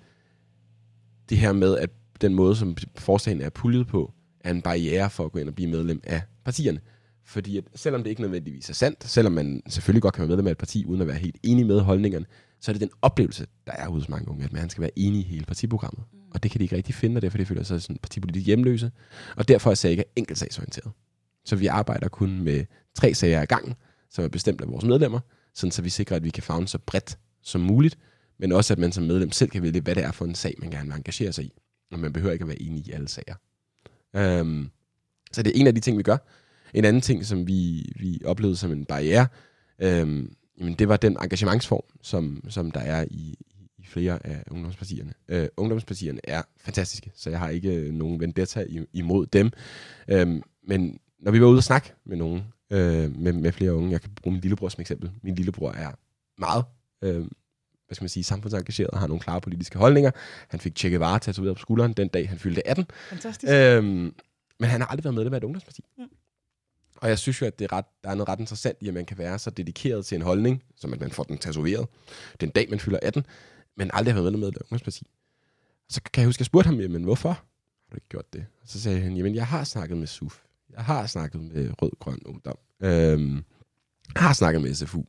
[1.30, 1.90] det her med, at
[2.22, 5.56] den måde, som forslagen er puljet på, er en barriere for at gå ind og
[5.56, 6.80] blive medlem af partierne.
[7.26, 10.48] Fordi at selvom det ikke nødvendigvis er sandt, selvom man selvfølgelig godt kan være medlem
[10.48, 12.26] af et parti, uden at være helt enig med holdningerne,
[12.60, 15.20] så er det den oplevelse, der er hos mange unge, at man skal være enig
[15.20, 16.04] i hele partiprogrammet.
[16.14, 16.20] Mm.
[16.34, 18.92] Og det kan de ikke rigtig finde, og derfor de føler sig sådan partipolitisk hjemløse.
[19.36, 20.92] Og derfor er Saga enkeltsagsorienteret.
[21.46, 23.74] Så vi arbejder kun med tre sager ad gangen,
[24.10, 25.20] som er bestemt af vores medlemmer,
[25.54, 27.98] sådan så vi sikrer, at vi kan fagne så bredt som muligt,
[28.40, 30.56] men også at man som medlem selv kan vælge, hvad det er for en sag,
[30.60, 31.54] man gerne vil engagere sig i.
[31.92, 33.36] Og man behøver ikke at være enig i alle sager.
[34.42, 34.72] Um,
[35.32, 36.18] så det er en af de ting, vi gør.
[36.74, 39.28] En anden ting, som vi, vi oplevede som en barriere,
[39.84, 43.38] um, jamen det var den engagementsform, som, som der er i,
[43.78, 45.14] i flere af ungdomspartierne.
[45.34, 49.52] Uh, ungdomspartierne er fantastiske, så jeg har ikke nogen vendetta imod dem.
[50.14, 52.42] Um, men når vi var ude og snakke med nogen,
[52.74, 55.12] øh, med, med flere unge, jeg kan bruge min lillebror som eksempel.
[55.22, 55.92] Min lillebror er
[56.38, 56.66] meget,
[57.02, 57.20] øh,
[57.88, 60.12] hvad skal man sige, samfundsengageret og har nogle klare politiske holdninger.
[60.48, 62.86] Han fik Che Guevara tatoveret på skulderen den dag, han fyldte 18.
[63.10, 63.54] Fantastisk.
[63.54, 63.84] Øh,
[64.60, 65.84] men han har aldrig været medlem af et ungdomsparti.
[65.98, 66.04] Mm.
[67.04, 68.94] Og jeg synes jo, at det er ret, der er noget ret interessant i, at
[68.94, 71.88] man kan være så dedikeret til en holdning, som at man får den tatoveret
[72.42, 73.26] den dag, man fylder 18,
[73.78, 75.08] men aldrig har været med af et ungdomsparti.
[75.90, 77.46] Så kan jeg huske, at jeg spurgte ham, jamen hvorfor har
[77.92, 78.46] du ikke gjort det?
[78.62, 80.42] Og så sagde han, jamen jeg har snakket med SUF.
[80.76, 82.58] Jeg har snakket med Rød-Grøn Ungdom.
[82.84, 83.36] Øhm,
[84.16, 85.04] jeg har snakket med SFU.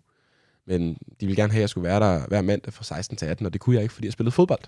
[0.66, 3.26] Men de ville gerne have, at jeg skulle være der hver mandag fra 16 til
[3.26, 4.64] 18, og det kunne jeg ikke, fordi jeg spillede fodbold.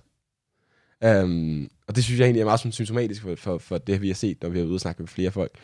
[1.05, 4.15] Øhm, og det synes jeg egentlig er meget symptomatisk for, for, for det, vi har
[4.15, 5.59] set, når vi har ude og snakke med flere folk.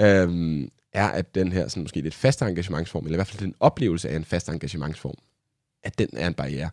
[0.00, 3.54] Øhm, er, at den her sådan, måske lidt faste engagementsform, eller i hvert fald den
[3.60, 5.14] oplevelse af en fast engagementsform,
[5.82, 6.70] at den er en barriere.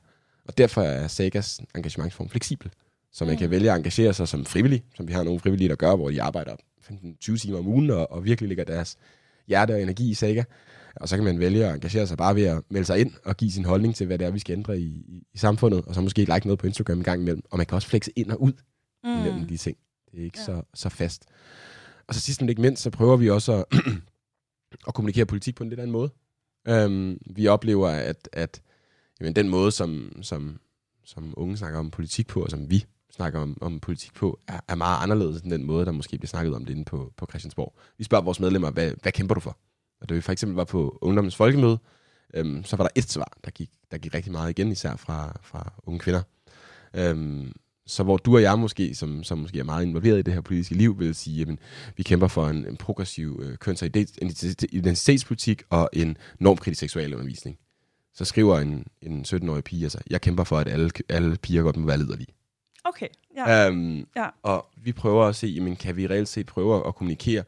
[0.47, 2.71] Og derfor er Sagas engagementsform fleksibel.
[3.11, 3.39] Så man mm.
[3.39, 6.09] kan vælge at engagere sig som frivillig, som vi har nogle frivillige, der gør, hvor
[6.09, 6.55] de arbejder
[6.91, 8.97] 15-20 timer om ugen, og, og virkelig lægger deres
[9.47, 10.43] hjerte og energi i Saga.
[10.95, 13.37] Og så kan man vælge at engagere sig bare ved at melde sig ind og
[13.37, 15.95] give sin holdning til, hvad det er, vi skal ændre i, i, i samfundet, og
[15.95, 17.43] så måske like noget på Instagram en gang imellem.
[17.51, 18.53] Og man kan også flexe ind og ud
[19.03, 19.19] mm.
[19.19, 19.77] imellem de ting.
[20.11, 20.45] Det er ikke ja.
[20.45, 21.25] så, så fast.
[22.07, 23.65] Og så sidst men ikke mindst, så prøver vi også at,
[24.87, 26.11] at kommunikere politik på en lidt anden måde.
[26.67, 28.61] Øhm, vi oplever, at, at
[29.19, 30.59] jamen, den måde, som, som,
[31.03, 34.59] som unge snakker om politik på, og som vi snakker om, om politik på, er,
[34.67, 37.25] er meget anderledes end den måde, der måske bliver snakket om det inde på, på
[37.25, 37.75] Christiansborg.
[37.97, 39.57] Vi spørger vores medlemmer, hvad, hvad kæmper du for?
[40.01, 41.77] Og da vi for eksempel var på Ungdommens Folkemøde,
[42.33, 45.39] øhm, så var der et svar, der gik, der gik rigtig meget igen, især fra,
[45.43, 46.21] fra unge kvinder.
[46.93, 47.53] Øhm,
[47.87, 50.41] så hvor du og jeg måske, som, som måske er meget involveret i det her
[50.41, 51.47] politiske liv, vil sige, at
[51.97, 53.89] vi kæmper for en, en progressiv øh, køns- og
[54.71, 57.57] identitetspolitik og en normkritisk seksualundervisning.
[58.13, 61.77] Så skriver en, en 17-årig pige, altså, jeg kæmper for, at alle, alle piger godt
[61.77, 62.27] må være liderlige.
[62.83, 63.67] Okay, ja.
[63.67, 64.27] Øhm, Ja.
[64.43, 67.43] Og vi prøver at se, jamen, kan vi reelt set prøve at kommunikere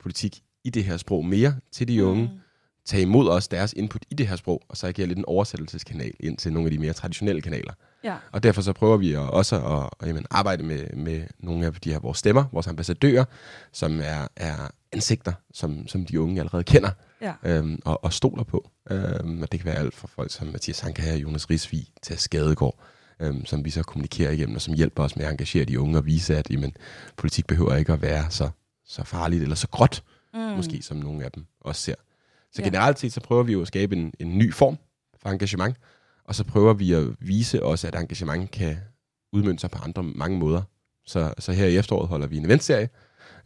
[0.00, 2.38] politik i det her sprog mere til de unge, Mm.
[2.84, 6.12] tage imod os deres input i det her sprog, og så agere lidt en oversættelseskanal
[6.20, 7.72] ind til nogle af de mere traditionelle kanaler.
[8.04, 8.16] Ja.
[8.32, 11.92] Og derfor så prøver vi også at, at jamen, arbejde med, med nogle af de
[11.92, 13.24] her vores stemmer, vores ambassadører,
[13.72, 17.32] som er, er ansigter, som, som de unge allerede kender Ja.
[17.44, 18.70] øhm, og, og stoler på.
[18.90, 22.18] Øhm, og det kan være alt fra folk som Mathias Hanka og Jonas Risvig til
[22.18, 22.78] Skadegård,
[23.20, 25.98] øhm, som vi så kommunikerer igennem, og som hjælper os med at engagere de unge
[25.98, 26.72] og vise, at jamen,
[27.16, 28.50] politik behøver ikke at være så,
[28.86, 30.02] så farligt eller så gråt,
[30.34, 30.40] Mm.
[30.40, 31.94] måske som nogle af dem også ser.
[32.52, 32.66] Så Ja.
[32.68, 34.78] generelt set, så prøver vi jo at skabe en, en ny form
[35.22, 35.76] for engagement,
[36.28, 38.76] og så prøver vi at vise også, at engagement kan
[39.32, 40.62] udmønte sig på andre mange måder.
[41.06, 42.88] Så, så her i efteråret holder vi en eventserie,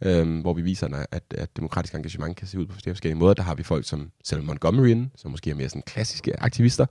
[0.01, 3.33] øhm, hvor vi viser, at, at demokratisk engagement kan se ud på flere forskellige måder.
[3.33, 6.85] Der har vi folk som Selma Montgomery inde, som måske er mere sådan klassiske aktivister,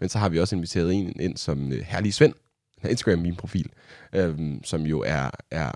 [0.00, 2.34] men så har vi også inviteret en ind som øh, Herlige Svend,
[2.84, 3.70] en Instagram min profil,
[4.14, 5.72] øhm, som jo er, er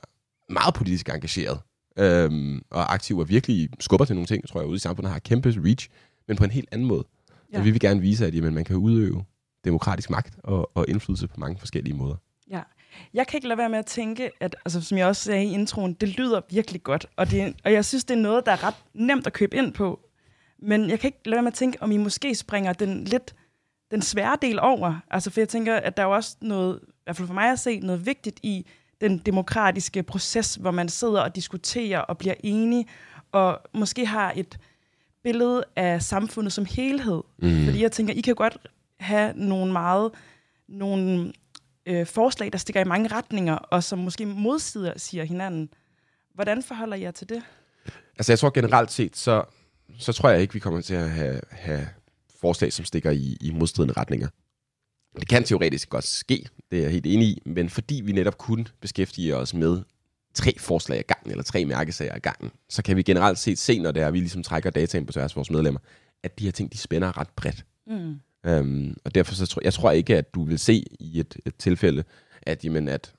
[0.53, 1.59] meget politisk engageret
[1.99, 5.19] øhm, og aktiv og virkelig skubber til nogle ting, tror jeg, ude i samfundet har
[5.19, 5.89] kæmpe reach,
[6.29, 7.05] men på en helt anden måde.
[7.53, 7.57] Ja.
[7.57, 9.25] Så vi vil gerne vise, at jamen, man kan udøve
[9.65, 12.17] demokratisk magt og, og indflydelse på mange forskellige måder.
[12.51, 12.61] Ja.
[13.15, 15.53] Jeg kan ikke lade være med at tænke, at altså, som jeg også sagde i
[15.53, 18.65] introen, det lyder virkelig godt, og, det, og jeg synes, det er noget, der er
[18.65, 20.01] ret nemt at købe ind på.
[20.59, 23.35] Men jeg kan ikke lade være med at tænke, om I måske springer den lidt
[23.91, 24.95] den svære del over.
[25.11, 27.53] Altså, for jeg tænker, at der er jo også noget, i hvert fald for mig
[27.53, 28.67] at se, noget vigtigt i
[29.01, 32.87] den demokratiske proces, hvor man sidder og diskuterer og bliver enige,
[33.33, 34.59] og måske har et
[35.23, 37.23] billede af samfundet som helhed.
[37.39, 37.65] Mm.
[37.65, 38.59] Fordi jeg tænker, I kan godt
[39.03, 40.11] have nogle meget
[40.69, 41.33] nogle
[41.87, 45.69] øh, forslag, der stikker i mange retninger, og som måske modsider siger hinanden.
[46.35, 47.43] Hvordan forholder jeg til det?
[48.19, 49.45] Altså jeg tror generelt set, så,
[49.99, 51.89] så tror jeg ikke, vi kommer til at have, have
[52.41, 54.29] forslag, som stikker i, i modstridende retninger.
[55.21, 58.39] Det kan teoretisk godt ske, det er jeg helt enig i, men fordi vi netop
[58.39, 59.83] kun beskæftiger os med
[60.35, 63.79] tre forslag ad gangen, eller tre mærkesager ad gangen, så kan vi generelt set se,
[63.79, 65.81] når det er, at vi ligesom trækker data ind på tværs af vores medlemmer,
[66.23, 67.65] at de her ting, de spænder ret bredt.
[67.87, 68.15] Mm.
[68.47, 71.57] Øhm, og derfor så tror jeg tror ikke, at du vil se i et, et
[71.57, 72.05] tilfælde,
[72.43, 73.15] at, jamen, at,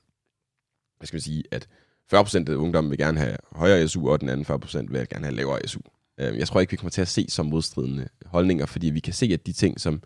[0.98, 1.68] hvad skal man sige, at
[2.14, 5.36] 40% af ungdommen vil gerne have højere SU, og den anden 40% vil gerne have
[5.36, 5.80] lavere SU.
[6.18, 9.12] Øhm, jeg tror ikke, vi kommer til at se som modstridende holdninger, fordi vi kan
[9.12, 10.02] se, at de ting, som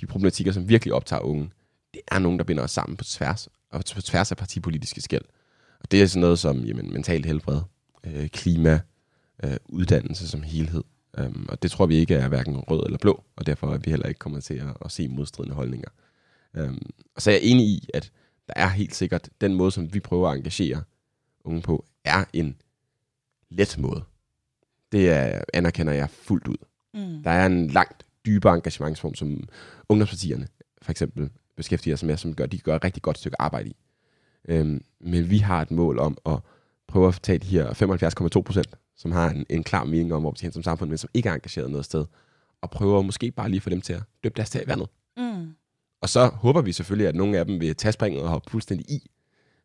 [0.00, 1.50] de problematikker, som virkelig optager unge,
[1.94, 5.24] det er nogen, der binder os sammen på tværs, og på tværs af partipolitiske skæld.
[5.80, 7.60] Og det er sådan noget som jamen, mentalt helbred,
[8.04, 8.80] øh, klima,
[9.44, 10.84] øh, uddannelse som helhed.
[11.18, 13.90] Um, og det tror vi ikke er hverken rød eller blå, og derfor er vi
[13.90, 15.88] heller ikke kommet til at, at se modstridende holdninger.
[16.58, 18.12] Um, og så er jeg enig i, at
[18.46, 20.82] der er helt sikkert den måde, som vi prøver at engagere
[21.44, 22.56] unge på, er en
[23.50, 24.04] let måde.
[24.92, 26.56] Det er, anerkender jeg fuldt ud.
[26.94, 27.22] Mm.
[27.22, 29.48] Der er en langt dybere engagementsform, som
[29.88, 30.48] ungdomspartierne
[30.82, 33.76] for eksempel beskæftiger sig med, som gør, de gør et rigtig godt stykke arbejde i.
[34.48, 36.38] Øhm, men vi har et mål om at
[36.88, 37.66] prøve at tage de her
[38.36, 40.90] 75,2 procent, som har en, en klar mening om, hvor vi skal hen som samfund,
[40.90, 42.04] men som ikke er engageret noget sted,
[42.62, 44.88] og prøve at måske bare lige få dem til at døbe deres tag i vandet.
[45.16, 45.54] Mm.
[46.00, 48.90] Og så håber vi selvfølgelig, at nogle af dem vil tage springet og hoppe fuldstændig
[48.90, 49.10] i.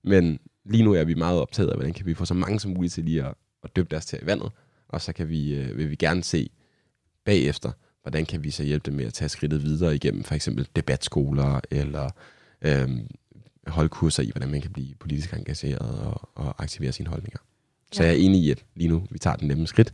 [0.04, 2.72] Men lige nu er vi meget optaget af, hvordan kan vi få så mange som
[2.72, 4.52] muligt til lige at, at døbe deres tag i vandet.
[4.88, 6.50] Og så kan vi, øh, vil vi gerne se
[7.26, 10.68] bagefter, hvordan kan vi så hjælpe dem med at tage skridtet videre igennem for eksempel
[10.76, 12.10] debatskoler, eller
[12.62, 13.08] øhm,
[13.72, 17.40] holde kurser i, hvordan man kan blive politisk engageret og, og aktivere sine holdninger.
[17.92, 18.10] Så Ja.
[18.10, 19.94] jeg er enig i, at lige nu vi tager den nemme skridt,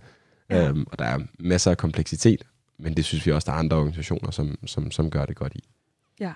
[0.50, 0.68] Ja.
[0.70, 2.44] øhm, og der er masser af kompleksitet,
[2.78, 5.56] men det synes vi også, der er andre organisationer, som, som, som gør det godt
[5.56, 5.64] i.
[6.20, 6.34] Ja.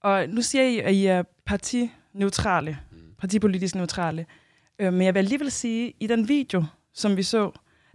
[0.00, 2.78] Og nu siger I, at I er partineutrale,
[3.18, 4.26] partipolitisk neutrale.
[4.78, 7.50] Øh, men jeg vil alligevel sige, at i den video, som vi så,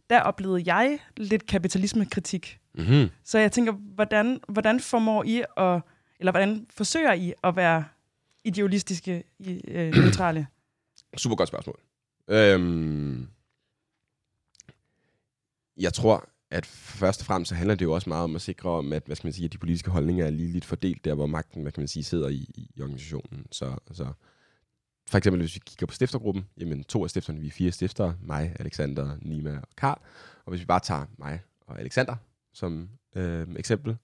[0.09, 2.59] der oplevede jeg lidt kapitalismekritik.
[2.75, 3.09] Mm-hmm.
[3.23, 5.81] Så jeg tænker, hvordan, hvordan formår I at,
[6.19, 7.85] eller hvordan forsøger I at være
[8.43, 10.47] idealistiske, i, øh, neutrale?
[11.17, 11.79] Super godt spørgsmål.
[12.27, 13.27] Øhm,
[15.77, 18.69] jeg tror, at først og fremmest så handler det jo også meget om at sikre
[18.69, 21.13] om, at, hvad skal man sige, at de politiske holdninger er lige lidt fordelt der,
[21.13, 23.45] hvor magten, hvad kan man sige, sidder i, i organisationen.
[23.51, 24.13] Så, så
[25.07, 28.15] for eksempel, hvis vi kigger på stiftergruppen, jamen to af stifterne, vi er fire stiftere,
[28.21, 30.01] mig, Alexander, Nima og Karl.
[30.45, 32.15] Og hvis vi bare tager mig og Alexander
[32.53, 33.97] som øh, eksempel,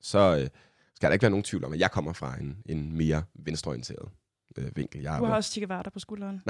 [0.00, 0.48] så øh,
[0.96, 4.08] skal der ikke være nogen tvivl om, at jeg kommer fra en, en mere venstreorienteret
[4.58, 5.02] øh, vinkel.
[5.02, 6.42] Jeg Du har også Che på skulderen.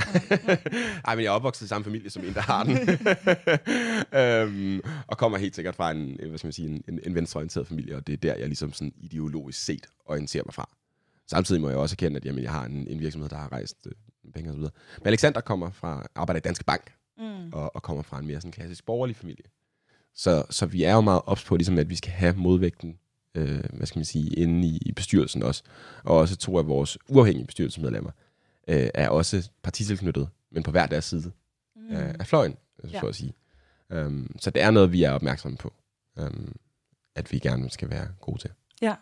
[1.07, 2.79] Ej, men jeg er opvokset i samme familie som en, der har den.
[4.21, 7.67] øhm, og kommer helt sikkert fra en, hvad skal man sige, en, en, en venstreorienteret
[7.67, 10.69] familie, og det er der, jeg ligesom sådan ideologisk set orienterer mig fra.
[11.31, 13.77] Samtidig må jeg også erkende, at jamen, jeg har en, en virksomhed, der har rejst
[13.87, 13.93] øh,
[14.35, 14.61] penge osv.
[14.61, 14.71] Men
[15.05, 17.53] Alexander kommer fra, arbejder i Danske Bank, Mm.
[17.53, 19.45] og, og kommer fra en mere sådan klassisk borgerlig familie.
[20.15, 22.99] Så, så vi er jo meget ops på, ligesom, at vi skal have modvægten,
[23.35, 25.63] øh, hvad skal man sige, inde i, i bestyrelsen også.
[26.05, 28.11] Og også to af vores uafhængige bestyrelsesmedlemmer
[28.69, 31.33] øh, er også partitilknyttet, men på hver deres side
[31.77, 31.83] Mm.
[31.91, 31.97] mm.
[31.97, 32.89] af, fløjen, ja.
[32.89, 33.01] Ja.
[33.01, 33.35] for at sige.
[33.95, 35.73] Um, så det er noget, vi er opmærksomme på,
[36.17, 36.57] um,
[37.15, 38.51] at vi gerne skal være gode til.
[38.83, 38.95] Ja.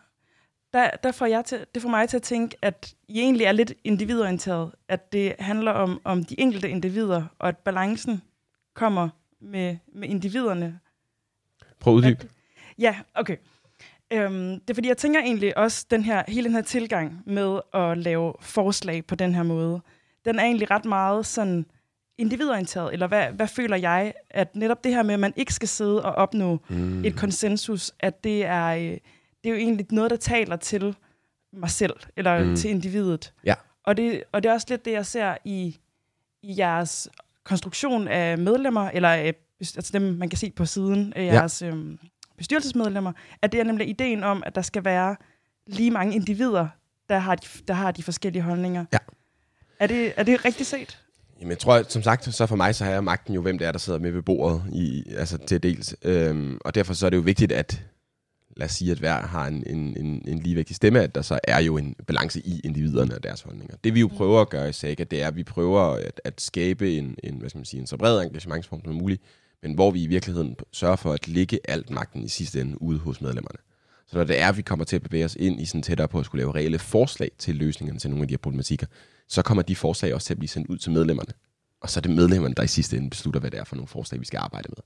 [0.73, 3.53] Der, der får jeg til, det får mig til at tænke, at I egentlig er
[3.53, 4.73] lidt individorienteret.
[4.89, 8.23] At det handler om, om de enkelte individer, og at balancen
[8.75, 9.09] kommer
[9.41, 10.79] med, med individerne.
[11.81, 12.23] Prøv at uddybe.
[12.23, 12.29] At,
[12.79, 13.37] ja, okay.
[14.13, 17.61] Øhm, det er fordi, jeg tænker egentlig også, den her, hele den her tilgang med
[17.75, 19.81] at lave forslag på den her måde,
[20.25, 21.67] den er egentlig ret meget sådan
[22.19, 25.69] individorienteret, eller hvad, hvad føler jeg, at netop det her med, at man ikke skal
[25.69, 27.05] sidde og opnå Mm.
[27.05, 29.01] et konsensus, at det er, øh, det
[29.45, 30.97] er jo egentlig noget, der taler til
[31.53, 32.57] mig selv, eller Mm.
[32.57, 33.33] til individet.
[33.45, 33.55] Ja.
[33.85, 35.77] Og det, og det er også lidt det, jeg ser i,
[36.43, 37.09] i jeres
[37.45, 41.33] konstruktion af medlemmer, eller øh, altså dem, man kan se på siden af Ja.
[41.33, 41.75] jeres øh,
[42.43, 45.17] bestyrelsesmedlemmer, at det er nemlig ideen om, at der skal være
[45.67, 46.69] lige mange individer,
[47.09, 48.85] der har de, der har de forskellige holdninger.
[48.93, 48.99] Ja.
[49.79, 50.99] Er det, er det rigtigt set?
[51.41, 53.67] Jamen, jeg tror, som sagt, så for mig, så har jeg magten jo, hvem det
[53.67, 55.95] er, der sidder med ved bordet, i, altså til dels.
[56.03, 57.83] Øhm, og derfor så er det jo vigtigt, at
[58.57, 61.39] lad os sige, at hver har en, en, en, en ligevægtig stemme, at der så
[61.45, 63.77] er jo en balance i individerne og deres holdninger.
[63.85, 66.41] Det vi jo prøver at gøre i Saga, det er, at vi prøver at, at
[66.41, 69.23] skabe en, en, hvad skal man sige, en så bred engagementsform som muligt,
[69.63, 72.99] men hvor vi i virkeligheden sørger for at lægge alt magten i sidste ende ude
[72.99, 73.59] hos medlemmerne.
[74.07, 76.09] Så når det er, at vi kommer til at bevæge os ind i sådan tættere
[76.09, 78.87] på at skulle lave reelle forslag til løsningerne til nogle af de her problematikker,
[79.29, 81.33] så kommer de forslag også til at blive sendt ud til medlemmerne.
[81.81, 83.89] Og så er det medlemmerne, der i sidste ende beslutter, hvad det er for nogle
[83.89, 84.83] forslag, vi skal arbejde med.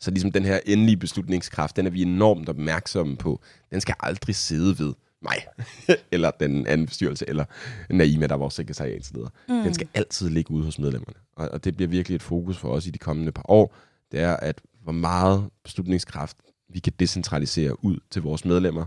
[0.00, 3.40] Så ligesom den her endelige beslutningskraft, den er vi enormt opmærksomme på.
[3.70, 5.36] Den skal aldrig sidde ved mig,
[6.12, 7.44] eller den anden bestyrelse, eller
[7.90, 9.28] Naima, der er vores sekretariatsleder.
[9.48, 9.62] Mm.
[9.62, 11.16] Den skal altid ligge ude hos medlemmerne.
[11.36, 13.74] Og, og det bliver virkelig et fokus for os i de kommende par år.
[14.12, 16.36] Det er, at hvor meget beslutningskraft
[16.68, 18.86] vi kan decentralisere ud til vores medlemmer,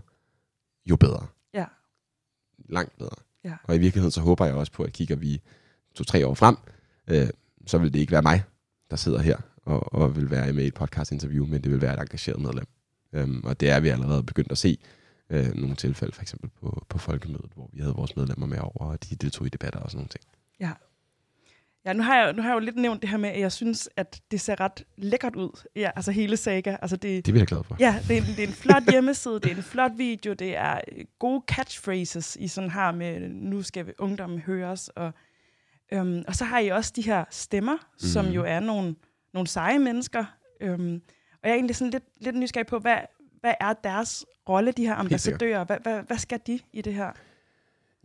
[0.85, 1.27] jo bedre.
[1.53, 1.65] Ja.
[2.69, 3.15] Langt bedre.
[3.43, 3.55] Ja.
[3.63, 5.41] Og i virkeligheden så håber jeg også på, at kigger vi
[5.95, 6.57] to-tre år frem,
[7.07, 7.29] øh,
[7.65, 8.43] så vil det ikke være mig,
[8.89, 11.93] der sidder her og, og vil være med i et podcast-interview, men det vil være
[11.93, 12.67] et engageret medlem.
[13.13, 14.77] Øhm, og det er vi allerede begyndt at se
[15.29, 18.85] øh, nogle tilfælde, for eksempel på, på folkemødet, hvor vi havde vores medlemmer med over,
[18.85, 20.23] og de deltog i debatter og sådan nogle ting.
[20.59, 20.71] Ja.
[21.85, 23.51] Ja, nu har, jeg, nu har jeg jo lidt nævnt det her med, at jeg
[23.51, 25.65] synes, at det ser ret lækkert ud.
[25.75, 26.77] Ja, altså hele Saga.
[26.81, 27.77] Altså det, Det er vi glade for.
[27.79, 30.55] Ja, det er, en, det er en flot hjemmeside, det er en flot video, det
[30.55, 35.11] er øh, gode catchphrases, I sådan har med, nu skal vi ungdommen høres, og,
[35.91, 37.99] øhm, og så har I også de her stemmer, mm.
[37.99, 38.33] som Mhm.
[38.33, 38.95] jo er nogle,
[39.33, 40.25] nogle seje mennesker,
[40.61, 41.01] øhm,
[41.33, 42.97] og jeg er egentlig sådan lidt, lidt nysgerrig på, hvad,
[43.41, 45.63] hvad er deres rolle, de her ambassadører?
[45.65, 47.11] Hvad, hvad, hvad skal de i det her?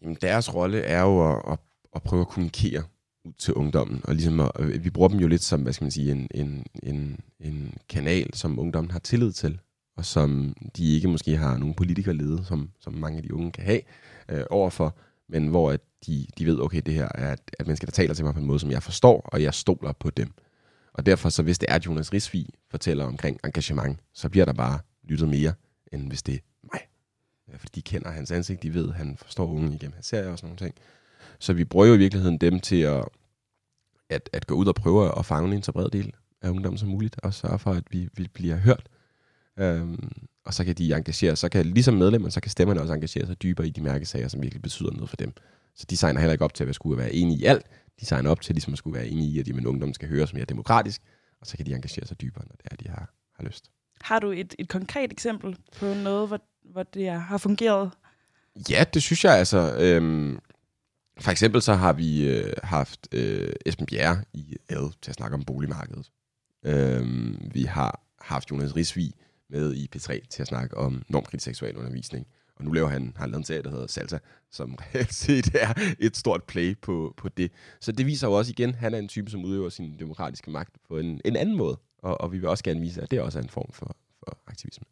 [0.03, 1.59] Jamen, deres rolle er jo at, at,
[1.95, 2.83] at prøve at kommunikere
[3.25, 4.01] ud til ungdommen.
[4.05, 6.29] Og ligesom at, øh, vi bruger dem jo lidt som, hvad skal man sige, en,
[6.35, 9.61] en, en, en kanal, som ungdommen har tillid til,
[9.97, 13.65] og som de ikke måske har nogen politikerlede, som, som mange af de unge kan
[13.65, 13.81] have
[14.29, 14.97] øh, overfor,
[15.29, 18.15] men hvor at de, de ved, okay, det her er at, at mennesker, der taler
[18.15, 20.33] til mig på en måde, som jeg forstår, og jeg stoler på dem.
[20.93, 24.53] Og derfor, så hvis det er, at Jonas Risvig fortæller omkring engagement, så bliver der
[24.53, 25.53] bare lyttet mere,
[25.93, 26.39] end hvis det er
[26.73, 26.81] mig.
[27.49, 30.29] Ja, Fordi de kender hans ansigt, de ved, at han forstår unge igennem hans serie
[30.29, 30.75] og sådan nogle ting.
[31.39, 33.05] Så vi bruger jo i virkeligheden dem til at,
[34.11, 36.89] at, at gå ud og prøve at fange en så bred del af ungdommen som
[36.89, 38.89] muligt, og sørge for, at vi, vi bliver hørt.
[39.59, 40.13] Øhm,
[40.45, 43.43] og så kan de engagere så kan ligesom medlemmer, så kan stemmerne også engagere sig
[43.43, 45.33] dybere i de mærkesager, som virkelig betyder noget for dem.
[45.75, 47.67] Så de signer heller ikke op til at skulle være enige i alt.
[48.01, 50.35] De signer op til ligesom at skulle være enige i, at jamen, ungdommen skal høres
[50.35, 51.03] mere demokratisk,
[51.41, 53.71] og så kan de engagere sig dybere, når det er, de har, har lyst.
[54.01, 57.91] Har du et, et konkret eksempel på noget, hvor, hvor det har fungeret?
[58.71, 59.77] Ja, det synes jeg altså.
[59.79, 60.39] Øhm,
[61.21, 65.35] for eksempel så har vi øh, haft øh, Esben Bjerre i ad til at snakke
[65.35, 66.11] om boligmarkedet.
[66.65, 69.13] Øh, vi har haft Jonas Risvig
[69.51, 72.27] med i P3 til at snakke om normkritisk seksualundervisning.
[72.57, 74.19] Og nu laver han, har han lavet en serie, der hedder Salsa,
[74.51, 77.53] som reelt set er et stort play på, på det.
[77.81, 80.51] Så det viser jo også igen, at han er en type, som udøver sin demokratiske
[80.51, 81.79] magt på en, en anden måde.
[81.99, 84.39] Og, og vi vil også gerne vise, at det også er en form for, for
[84.47, 84.85] aktivisme.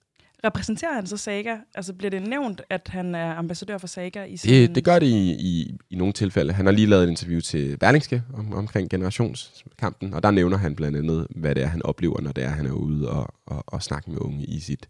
[0.47, 1.57] Repræsenterer han så Saga?
[1.75, 4.25] Altså bliver det nævnt, at han er ambassadør for Saga?
[4.25, 6.53] I sådan Det, det gør det i, i, i nogle tilfælde.
[6.53, 10.77] Han har lige lavet et interview til Berlingske om, omkring generationskampen, og der nævner han
[10.77, 13.65] blandt andet, hvad det er, han oplever, når det er, han er ude og, og,
[13.67, 14.89] og snakke med unge i sit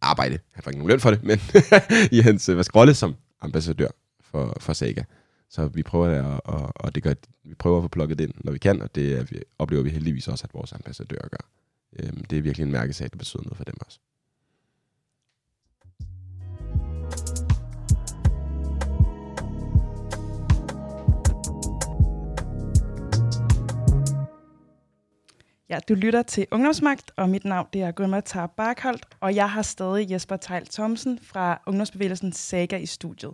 [0.00, 0.38] arbejde.
[0.52, 1.40] Han får ikke nogen løn for det, men
[2.18, 3.88] i hans hvad skal, rolle som ambassadør
[4.20, 5.02] for, for Saga.
[5.50, 8.52] Så vi prøver at, og, og det gør, vi prøver at få plukket ind, når
[8.52, 11.50] vi kan, og det er, vi, oplever vi heldigvis også, at vores ambassadører gør.
[11.98, 13.98] Øhm, det er virkelig en mærkesag, der betyder noget for dem også.
[25.70, 29.50] Ja, du lytter til Ungdomsmagt, og mit navn det er Gunnar Tar Barkholdt, og jeg
[29.50, 33.32] har stadig Jesper Tejl Thomsen fra Ungdomsbevægelsen Saga i studiet.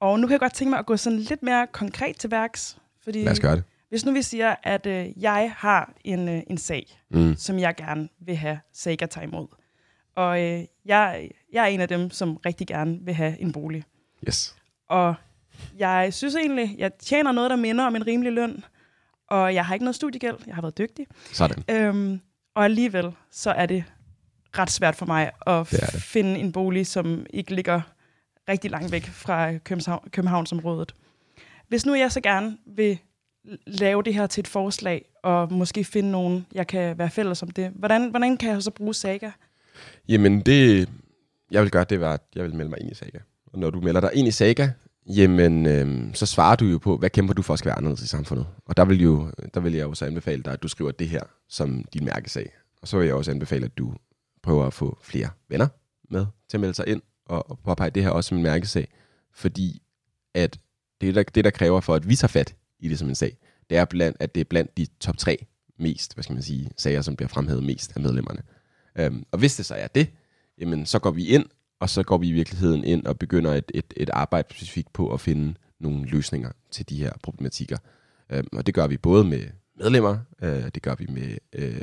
[0.00, 2.78] Og nu kan jeg godt tænke mig at gå sådan lidt mere konkret til værks,
[3.04, 3.64] fordi Lad os gøre det.
[3.88, 7.34] hvis nu vi siger, at øh, jeg har en, øh, en sag, Mm.
[7.36, 9.46] som jeg gerne vil have Saga tager imod,
[10.16, 13.84] og øh, jeg, jeg er en af dem, som rigtig gerne vil have en bolig.
[14.28, 14.56] Yes.
[14.88, 15.14] Og
[15.78, 18.64] jeg synes egentlig, jeg tjener noget, der minder om en rimelig løn,
[19.30, 21.06] og jeg har ikke noget studiegæld, jeg har været dygtig.
[21.32, 21.64] Sådan.
[21.70, 22.20] Øhm,
[22.54, 23.84] og alligevel, så er det
[24.58, 26.02] ret svært for mig at Det det.
[26.02, 27.80] finde en bolig, som ikke ligger
[28.48, 30.94] rigtig langt væk fra København, Københavnsområdet.
[31.68, 32.98] Hvis nu jeg så gerne vil
[33.66, 37.50] lave det her til et forslag, og måske finde nogen, jeg kan være fælles om
[37.50, 39.30] det, hvordan, hvordan kan jeg så bruge Saga?
[40.08, 40.88] Jamen det,
[41.50, 43.18] jeg vil gøre, det var, at jeg vil melde mig ind i Saga.
[43.52, 44.68] Og når du melder dig ind i Saga,
[45.16, 48.06] jamen øh, så svarer du jo på, hvad kæmper du for skal være anderledes i
[48.06, 48.46] samfundet.
[48.66, 51.08] Og der vil, jo, der vil jeg jo så anbefale dig, at du skriver det
[51.08, 52.52] her som din mærkesag.
[52.82, 53.94] Og så vil jeg også anbefale, at du
[54.42, 55.68] prøver at få flere venner
[56.10, 58.88] med til at melde sig ind, og, og påpege det her også som en mærkesag.
[59.32, 59.82] Fordi
[60.34, 60.58] at
[61.00, 63.36] det, der, det, der kræver for, at vi tager fat i det som en sag,
[63.70, 65.46] det er blandt, at det er blandt de top tre
[65.78, 68.42] mest, hvad skal man sige, sager, som bliver fremhævet mest af medlemmerne.
[68.98, 70.10] Øhm, og hvis det så er det,
[70.58, 71.46] jamen så går vi ind,
[71.80, 75.12] og så går vi i virkeligheden ind og begynder et, et, et arbejde specifikt på
[75.12, 77.76] at finde nogle løsninger til de her problematikker.
[78.30, 79.42] Øhm, og det gør vi både med
[79.78, 81.80] medlemmer, øh, det gør vi med, øh,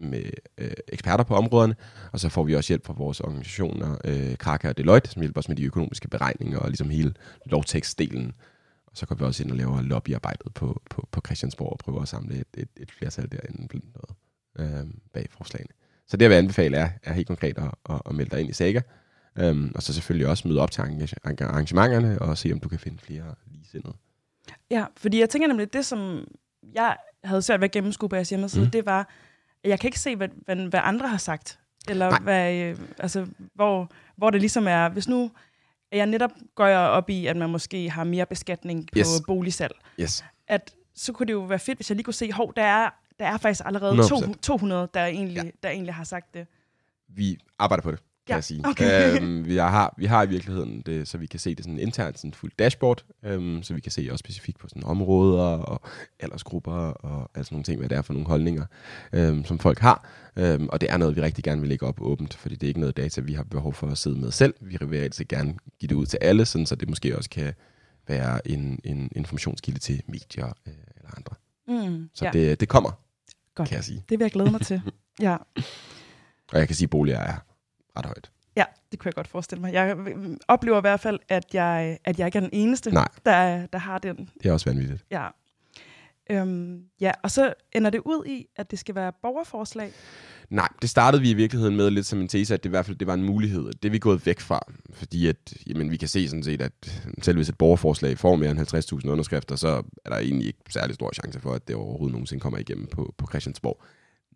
[0.00, 0.24] med
[0.58, 1.76] øh, eksperter på områderne,
[2.12, 5.40] og så får vi også hjælp fra vores organisationer, øh, Kraka og Deloitte, som hjælper
[5.40, 7.14] os med de økonomiske beregninger og ligesom hele
[7.46, 8.32] lovtekstdelen.
[8.86, 12.02] Og så går vi også ind og laver lobbyarbejdet på, på, på Christiansborg og prøver
[12.02, 14.10] at samle et, et, et flertal derinde blandt noget
[14.58, 15.70] øh, bag forslagene.
[16.06, 18.50] Så det, jeg vil anbefale, er, er helt konkret at, at, at melde dig ind
[18.50, 18.80] i Saga.
[19.42, 22.78] Um, og så selvfølgelig også møde op til arrange- arrangementerne og se, om du kan
[22.78, 23.94] finde flere ligesindede.
[24.70, 26.24] Ja, fordi jeg tænker nemlig, det som
[26.74, 28.70] jeg havde svært ved at gennemskue på jeres hjemmeside, Mm.
[28.70, 29.08] det var,
[29.64, 31.58] at jeg kan ikke se, hvad, hvad, hvad andre har sagt.
[31.88, 32.18] Eller Nej.
[32.20, 35.30] hvad, øh, altså, hvor, hvor det ligesom er, hvis nu
[35.92, 39.06] jeg netop går jeg op i, at man måske har mere beskatning på Yes.
[39.26, 40.24] boligsalg, Yes.
[40.48, 42.90] at så kunne det jo være fedt, hvis jeg lige kunne se, hov, der er,
[43.18, 44.08] der er faktisk allerede 100%.
[44.08, 45.50] to, 200, der egentlig, ja.
[45.62, 46.46] der egentlig har sagt det.
[47.08, 48.62] Vi arbejder på det, kan Ja, jeg sige.
[48.66, 49.20] okay.
[49.22, 52.18] Øhm, vi, har, vi har i virkeligheden det, så vi kan se det sådan internt,
[52.18, 55.80] sådan fuld dashboard, øhm, så vi kan se også specifikt på sådan områder og
[56.20, 58.64] aldersgrupper og altså nogle ting, hvad det er for nogle holdninger,
[59.12, 60.08] øhm, som folk har.
[60.36, 62.68] Øhm, og det er noget, vi rigtig gerne vil lægge op åbent, fordi det er
[62.68, 64.54] ikke noget data, vi har behov for at sidde med selv.
[64.60, 67.52] Vi vil altid gerne give det ud til alle, sådan, så det måske også kan
[68.08, 71.34] være en, en informationskilde til medier øh, eller andre.
[71.88, 72.30] Mm, Så ja.
[72.30, 72.90] det, det kommer,
[73.54, 73.68] godt.
[73.68, 74.04] kan jeg sige.
[74.08, 74.80] Det vil jeg glæde mig til.
[75.20, 75.36] Ja.
[76.52, 77.36] Og jeg kan sige, at boliger er
[77.98, 78.30] ret højt.
[78.56, 79.72] Ja, det kunne jeg godt forestille mig.
[79.72, 79.96] Jeg
[80.48, 83.08] oplever i hvert fald, at jeg, at jeg ikke er den eneste, Nej.
[83.24, 84.30] der, der har den.
[84.42, 85.04] Det er også vanvittigt.
[85.10, 85.26] Ja.
[86.30, 89.92] Øhm, ja, og så ender det ud i, at det skal være borgerforslag.
[90.50, 92.86] Nej, det startede vi i virkeligheden med lidt som en tese, at det i hvert
[92.86, 93.64] fald det var en mulighed.
[93.72, 94.60] Det er vi gået væk fra,
[94.92, 98.50] fordi at, jamen, vi kan se sådan set, at selv hvis et borgerforslag får mere
[98.50, 99.68] end 50.000 underskrifter, så
[100.04, 103.14] er der egentlig ikke særlig stor chance for, at det overhovedet nogensinde kommer igennem på,
[103.18, 103.82] på Christiansborg.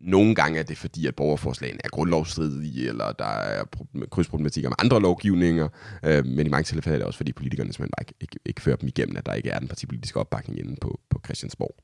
[0.03, 3.63] Nogle gange er det fordi, at borgerforslagene er grundlovsstridige, eller der er
[4.11, 5.67] krydsproblematikker med andre lovgivninger,
[6.05, 8.61] øh, men i mange tilfælde er det også fordi politikerne simpelthen bare ikke, ikke, ikke
[8.61, 11.75] fører dem igennem, at der ikke er den partipolitiske opbakning inde på, på Christiansborg.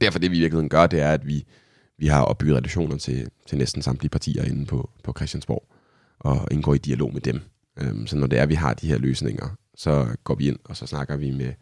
[0.00, 1.44] Derfor det, vi i virkeligheden gør, det er, at vi,
[1.98, 5.68] vi har opbygget relationer til, til næsten samtlige partier inde på, på Christiansborg,
[6.18, 7.40] og indgår i dialog med dem.
[7.78, 10.58] Øh, så når det er, at vi har de her løsninger, så går vi ind,
[10.64, 11.52] og så snakker vi med,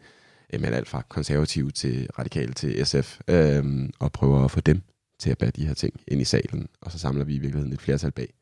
[0.53, 4.81] øh, med alt fra konservative til radikale til SF, øh, og prøver at få dem
[5.19, 7.73] til at bære de her ting ind i salen, og så samler vi i virkeligheden
[7.73, 8.33] et flertal bag,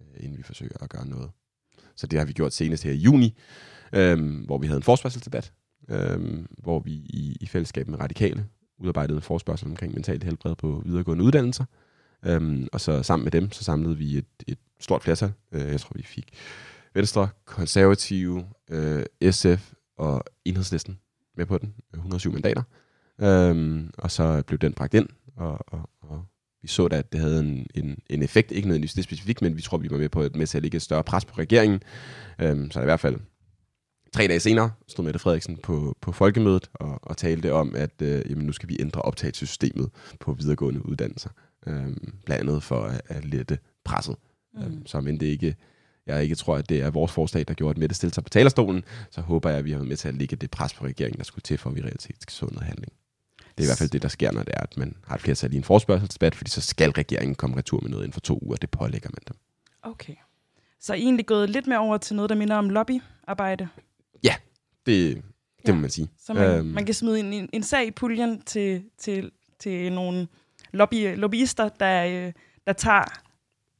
[0.00, 1.30] øh, inden vi forsøger at gøre noget.
[1.96, 3.38] Så det har vi gjort senest her i juni,
[3.92, 5.52] øhm, hvor vi havde en forspørgselsdebat,
[5.88, 8.46] øhm, hvor vi i, i fællesskab med radikale
[8.78, 11.64] udarbejdede en forspørgsel omkring mentalt helbred på videregående uddannelser.
[12.26, 15.32] Øhm, og så sammen med dem, så samlede vi et, et stort flertal.
[15.52, 16.30] Øh, jeg tror, vi fik
[16.94, 20.98] Venstre, Konservative, øh, SF og Enhedslisten
[21.36, 21.74] med på den.
[21.94, 22.62] Øh, 107 mandater.
[23.20, 25.08] Øhm, og så blev den bragt ind,
[25.38, 26.24] og, og, og
[26.62, 28.52] vi så da, at det havde en, en, en effekt.
[28.52, 30.76] Ikke nødvendigvis det specifikt, men vi tror, vi var med på med til at lægge
[30.76, 31.82] et større pres på regeringen.
[32.40, 33.16] Øhm, så i hvert fald
[34.12, 38.30] Tre dage senere stod Mette Frederiksen på, på folkemødet og, og talte om, at øh,
[38.30, 41.30] jamen, nu skal vi ændre optagelsessystemet på videregående uddannelser.
[41.66, 44.16] Øhm, blandt andet for at, at lette presset.
[44.54, 44.62] Mm.
[44.62, 45.56] Øhm, så men det ikke,
[46.06, 48.30] jeg ikke tror, at det er vores forslag, der gjorde, at Mette stillede sig på
[48.30, 50.84] talerstolen, så håber jeg, at vi har været med til at lægge det pres på
[50.84, 52.92] regeringen, der skulle til, for at vi reelt set skal så noget handling.
[53.58, 55.20] Det er i hvert fald det, der sker, når det er, at man har et
[55.20, 58.38] flertal i en forspørgselsdebat, fordi så skal regeringen komme retur med noget inden for to
[58.42, 58.56] uger.
[58.56, 59.36] Det pålægger man dem.
[59.82, 60.14] Okay.
[60.80, 63.68] Så er I egentlig gået lidt mere over til noget, der minder om lobbyarbejde?
[64.86, 65.22] Det, det
[65.68, 65.72] Ja.
[65.74, 66.08] må man sige.
[66.18, 66.66] Så man, Øhm.
[66.66, 69.30] man kan smide en, en, en sag i puljen til, til,
[69.60, 70.28] til nogle
[70.72, 72.32] lobby, lobbyister, der, øh,
[72.66, 73.04] der tager,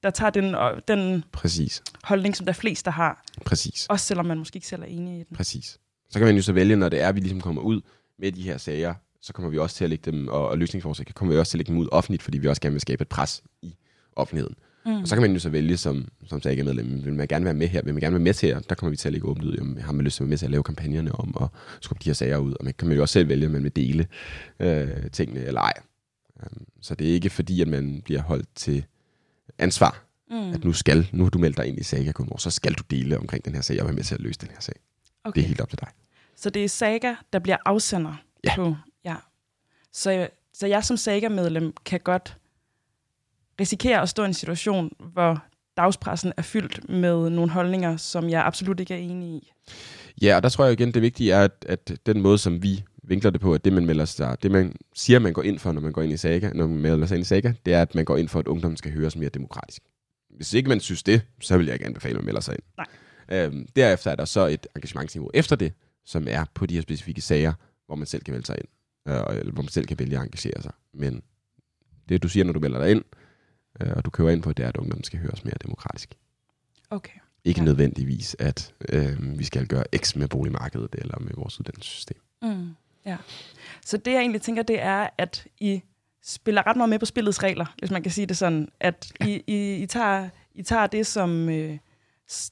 [0.02, 0.54] der tager den,
[0.88, 1.82] den Præcis.
[2.04, 3.24] holdning, som der er flest, der har.
[3.44, 3.86] Præcis.
[3.90, 5.36] Også selvom man måske ikke selv er enig i den.
[5.36, 5.78] Præcis.
[6.10, 7.80] Så kan man jo så vælge, når det er, at vi ligesom kommer ud
[8.18, 11.06] med de her sager, så kommer vi også til at lægge dem, og, og løsningsforslag
[11.14, 13.02] kommer vi også til at lægge dem ud offentligt, fordi vi også gerne vil skabe
[13.02, 13.76] et pres i
[14.16, 14.56] offentligheden.
[14.86, 15.02] Mm.
[15.02, 17.68] Og så kan man jo så vælge som, som medlem, vil man gerne være med
[17.68, 19.44] her, vil man gerne være med til her, der kommer vi til at lægge åbent
[19.44, 21.50] ud, om har man lyst til at være med til at lave kampagnerne om, og
[21.80, 23.64] skubbe de her sager ud, og man kan man jo også selv vælge, om man
[23.64, 24.06] vil dele
[24.60, 25.72] øh, tingene eller ej.
[26.42, 28.84] Um, så det er ikke fordi, at man bliver holdt til
[29.58, 30.36] ansvar, mm.
[30.36, 32.82] at nu skal, nu har du meldt dig ind i Saga Kunmor, så skal du
[32.90, 34.74] dele omkring den her sag, og være med til at løse den her sag.
[35.24, 35.34] Okay.
[35.34, 35.88] Det er helt op til dig.
[36.36, 38.14] Så det er Saga, der bliver afsender
[38.44, 38.56] Ja.
[38.56, 38.76] på...
[39.92, 42.36] Så, så jeg som Saga-medlem kan godt
[43.60, 45.44] risikere at stå i en situation, hvor
[45.76, 49.52] dagspressen er fyldt med nogle holdninger, som jeg absolut ikke er enig i.
[50.22, 52.84] Ja, og der tror jeg igen, det vigtige er, at, at den måde, som vi
[53.02, 55.72] vinkler det på, at det, man melder sig, det man siger, man går ind for,
[55.72, 57.82] når man går ind i Saga, når man melder sig ind i Saga, det er,
[57.82, 59.82] at man går ind for, at ungdommen skal høres mere demokratisk.
[60.36, 62.62] Hvis ikke man synes det, så vil jeg ikke anbefale, at man melder sig ind.
[62.76, 62.86] Nej.
[63.44, 65.72] Øhm, derefter er der så et engagementsniveau efter det,
[66.04, 67.52] som er på de her specifikke sager,
[67.86, 68.68] hvor man selv kan melde sig ind,
[69.08, 70.72] eller hvor man selv kan vælge at engagere sig.
[70.92, 71.22] Men
[72.08, 73.04] det, du siger, når du melder dig ind,
[73.80, 76.14] øh, og du køber ind på, det er, at ungdommen skal høres mere demokratisk.
[76.90, 77.18] Okay.
[77.44, 77.64] Ikke Ja.
[77.64, 82.20] nødvendigvis, at øh, vi skal gøre X med boligmarkedet eller med vores uddannelsessystem.
[82.42, 82.74] Mm,
[83.06, 83.16] ja.
[83.84, 85.82] Så det, jeg egentlig tænker, det er, at I
[86.22, 88.68] spiller ret meget med på spillets regler, hvis man kan sige det sådan.
[88.80, 91.78] At I, I, I, tager, I tager det som øh,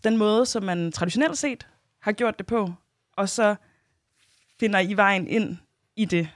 [0.04, 1.66] den måde, som man traditionelt set
[2.00, 2.72] har gjort det på,
[3.12, 3.54] og så
[4.60, 5.56] finder I vejen ind
[5.96, 6.28] i det.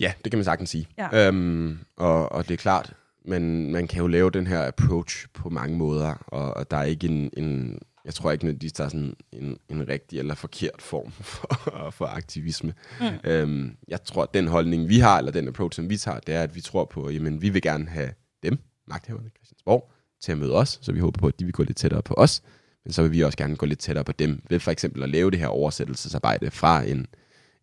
[0.00, 0.86] Ja, det kan man sagtens sige.
[0.98, 1.28] Ja.
[1.28, 2.92] Øhm, og, og det er klart,
[3.24, 6.84] men man kan jo lave den her approach på mange måder, og, og der er
[6.84, 10.82] ikke en, en jeg tror ikke nødvendigvis, der er sådan en, en rigtig eller forkert
[10.82, 12.74] form for, for aktivisme.
[13.00, 13.06] Mm.
[13.24, 16.34] Øhm, jeg tror, at den holdning, vi har, eller den approach, som vi tager, det
[16.34, 18.10] er, at vi tror på, jamen, vi vil gerne have
[18.42, 19.90] dem, magthaverne Christiansborg,
[20.20, 22.14] til at møde os, så vi håber på, at de vil gå lidt tættere på
[22.14, 22.42] os,
[22.84, 25.08] men så vil vi også gerne gå lidt tættere på dem, ved for eksempel at
[25.08, 27.06] lave det her oversættelsesarbejde fra en,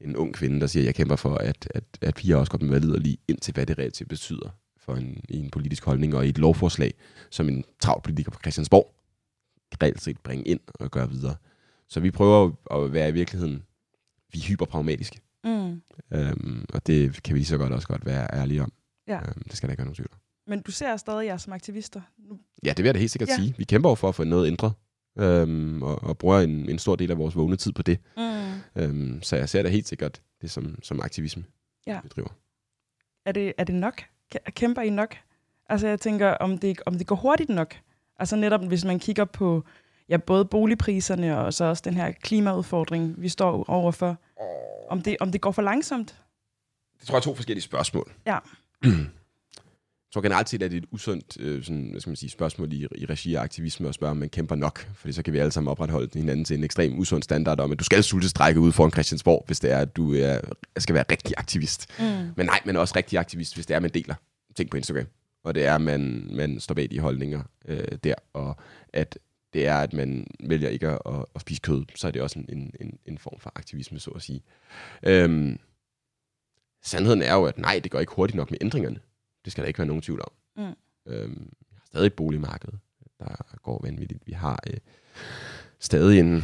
[0.04, 2.70] en ung kvinde, der siger, jeg kæmper for, at, at, at piger også godt må
[2.70, 6.26] være liderlige, ind til hvad det reelt betyder for en, i en politisk holdning og
[6.26, 6.94] i et lovforslag,
[7.30, 8.96] som en travl politiker på Christiansborg
[9.84, 11.36] reelt set bringe ind og gøre videre.
[11.90, 13.64] Så vi prøver at være i virkeligheden,
[14.34, 15.82] vi er hyperpragmatiske, Mm.
[16.14, 18.74] øhm, og det kan vi lige så godt også godt være ærlige om.
[19.08, 19.20] Ja.
[19.20, 20.20] Øhm, det skal der ikke være nogen tvivl om.
[20.48, 22.02] Men du ser stadig jer som aktivister.
[22.30, 23.36] Nu, Ja, det vil jeg da helt sikkert Ja.
[23.36, 23.56] sige.
[23.58, 24.74] Vi kæmper jo for at få noget ændret,
[25.20, 28.00] øhm, og, og bruger en, en stor del af vores vågne tid på det.
[28.18, 28.24] mm.
[28.76, 31.44] Øhm, så jeg ser da helt sikkert det som, som aktivisme,
[31.88, 32.00] Ja.
[32.04, 32.30] vi driver.
[33.26, 34.02] er, det, er det nok?
[34.36, 35.16] Kæ- Kæmper I nok?
[35.70, 37.76] Altså jeg tænker, om det, om det går hurtigt nok.
[38.20, 39.64] Altså netop, hvis man kigger på
[40.10, 44.18] ja, både boligpriserne og så også den her klimaudfordring, vi står overfor.
[44.90, 46.20] Om det, om det går for langsomt?
[47.00, 48.12] Det tror jeg er to forskellige spørgsmål.
[48.26, 48.38] Ja.
[50.14, 52.74] Tror generelt set, at det er et usundt øh, sådan, hvad skal man sige, spørgsmål
[52.74, 54.88] i, i regi af aktivisme at spørge, om man kæmper nok.
[54.96, 57.80] Fordi så kan vi alle sammen opretholde hinanden til en ekstrem usund standard om, at
[57.80, 60.40] du skal sultestrække ud foran Christiansborg, hvis det er, at du er,
[60.78, 61.88] skal være rigtig aktivist.
[62.00, 62.06] Mm.
[62.38, 64.16] Men nej, men også rigtig aktivist, hvis det er, at man deler
[64.56, 65.06] ting på Instagram.
[65.44, 68.58] Og det er, at man, man står bag de holdninger øh, der, og
[68.94, 69.20] at
[69.54, 72.40] det er, at man vælger ikke at, at, at spise kød, så er det også
[72.40, 74.42] en, en, en, en form for aktivisme, så at sige.
[75.04, 75.60] Øhm,
[76.84, 79.00] sandheden er jo, at nej, det går ikke hurtigt nok med ændringerne.
[79.46, 80.32] Det skal der ikke være nogen tvivl om.
[80.56, 80.74] Mm.
[81.14, 82.70] Øhm, vi har stadig et boligmarked,
[83.20, 84.28] der går vanvittigt.
[84.28, 84.78] Vi har øh,
[85.80, 86.44] stadig en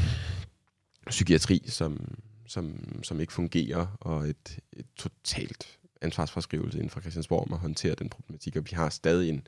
[1.08, 7.54] psykiatri, som, som, som ikke fungerer, og et, et totalt ansvarsforskrivelse inden for Christiansborg om
[7.54, 9.48] at håndtere den problematik, og vi har stadig en,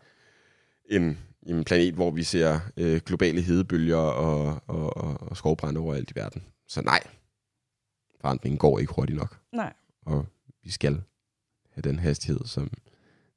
[0.86, 6.12] en, en planet, hvor vi ser øh, globale hedebølger og, og, og, og skovbrænde overalt
[6.12, 6.44] i verden.
[6.68, 7.00] Så nej,
[8.22, 9.74] forandringen går ikke hurtigt nok, Nej.
[10.06, 10.26] og
[10.64, 11.02] vi skal
[11.70, 12.72] have den hastighed, som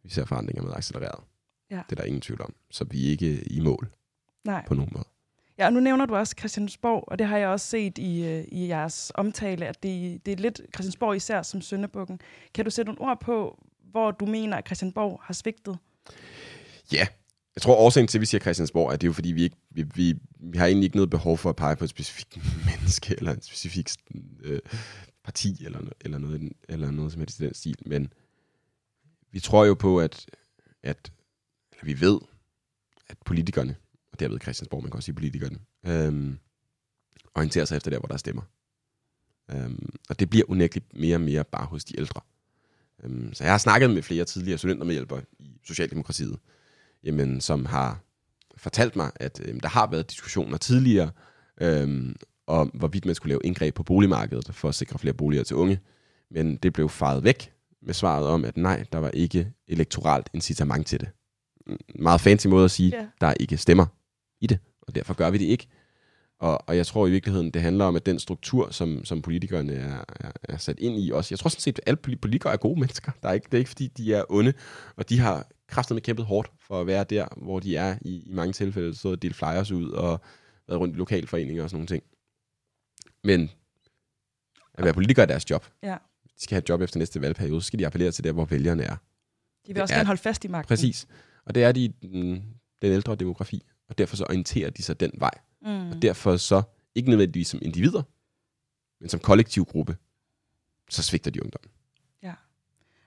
[0.04, 1.24] vi ser forandringer med accelereret.
[1.70, 1.82] Ja.
[1.90, 2.54] Det er der ingen tvivl om.
[2.70, 3.90] Så vi er ikke i mål
[4.44, 4.64] Nej.
[4.66, 5.04] på nogen måde.
[5.58, 8.44] Ja, og nu nævner du også Christiansborg, og det har jeg også set i, øh,
[8.48, 12.20] i jeres omtale, at det, det er lidt Christiansborg især som Sønderbukken.
[12.54, 15.78] Kan du sætte nogle ord på, hvor du mener, at Christiansborg har svigtet?
[16.92, 17.06] Ja,
[17.54, 19.56] jeg tror årsagen til, at vi siger Christiansborg, er det er jo fordi, vi, ikke,
[19.70, 22.38] vi, vi, vi har egentlig ikke noget behov for at pege på et specifikt
[22.70, 23.96] menneske, eller et specifikt
[24.44, 24.60] øh,
[25.24, 27.76] parti, eller, eller, noget, eller noget som helst i den stil.
[27.86, 28.12] Men
[29.34, 30.26] vi tror jo på, at,
[30.82, 31.12] at
[31.72, 32.20] eller vi ved,
[33.08, 33.76] at politikerne,
[34.12, 36.38] og derved Christiansborg, man kan også sige politikerne, øhm,
[37.34, 38.42] orienterer sig efter der, hvor der stemmer.
[39.50, 42.20] Øhm, og det bliver unægteligt mere og mere bare hos de ældre.
[43.02, 46.38] Øhm, så jeg har snakket med flere tidligere studentermedhjælpere i Socialdemokratiet,
[47.04, 48.00] jamen, som har
[48.56, 51.10] fortalt mig, at øhm, der har været diskussioner tidligere
[51.60, 52.16] øhm,
[52.46, 55.80] om, hvorvidt man skulle lave indgreb på boligmarkedet for at sikre flere boliger til unge.
[56.30, 57.53] Men det blev faret væk
[57.84, 61.08] med svaret om, at nej, der var ikke elektoralt incitament til det.
[61.66, 63.06] En meget fancy måde at sige, Ja.
[63.20, 63.86] der er ikke stemmer
[64.40, 65.66] i det, og derfor gør vi det ikke.
[66.38, 69.72] Og, og jeg tror i virkeligheden, det handler om, at den struktur, som, som politikerne
[69.74, 71.28] er, er, er sat ind i også.
[71.34, 73.12] Jeg tror sådan set, at alle poli- politikere er gode mennesker.
[73.22, 74.52] Der er ikke, det er ikke, fordi de er onde,
[74.96, 78.32] og de har kraftigt kæmpet hårdt for at være der, hvor de er i, i
[78.32, 78.94] mange tilfælde.
[78.94, 80.20] Så delt flyers ud og
[80.68, 82.02] været rundt i lokalforeninger og sådan nogle ting.
[83.24, 83.50] Men
[84.74, 85.66] at være politiker er deres job.
[85.82, 85.96] Ja.
[86.38, 88.44] De skal have et job efter næste valgperiode, så skal de appellere til der, hvor
[88.44, 88.96] vælgerne er.
[89.66, 90.68] De vil også er- gerne holde fast i magten.
[90.68, 91.06] Præcis.
[91.44, 92.22] Og det er de den,
[92.82, 93.62] den ældre demografi.
[93.88, 95.30] Og derfor så orienterer de sig den vej.
[95.62, 95.90] Mm.
[95.90, 96.62] Og derfor så,
[96.94, 98.02] ikke nødvendigvis som individer,
[99.00, 99.96] men som kollektiv gruppe,
[100.90, 101.70] så svigter de ungdommen.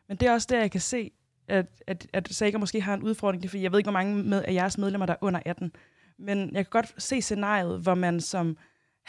[0.09, 1.11] Men det er også der, jeg kan se,
[1.47, 3.43] at, at, at Sager måske har en udfordring.
[3.43, 5.39] Det er, fordi jeg ved ikke, hvor mange med, af jeres medlemmer, der er under
[5.45, 5.71] 18.
[6.17, 8.57] Men jeg kan godt se scenariet, hvor man som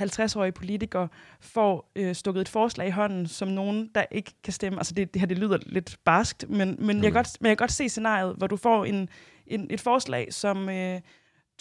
[0.03, 1.09] 50-årig politiker
[1.41, 4.79] får øh, stukket et forslag i hånden, som nogen, der ikke kan stemme.
[4.79, 7.57] Altså det, det her, det lyder lidt barskt, men, men, jeg, kan godt, men jeg
[7.57, 9.09] kan godt se scenariet, hvor du får en,
[9.47, 11.01] en, et forslag, som øh,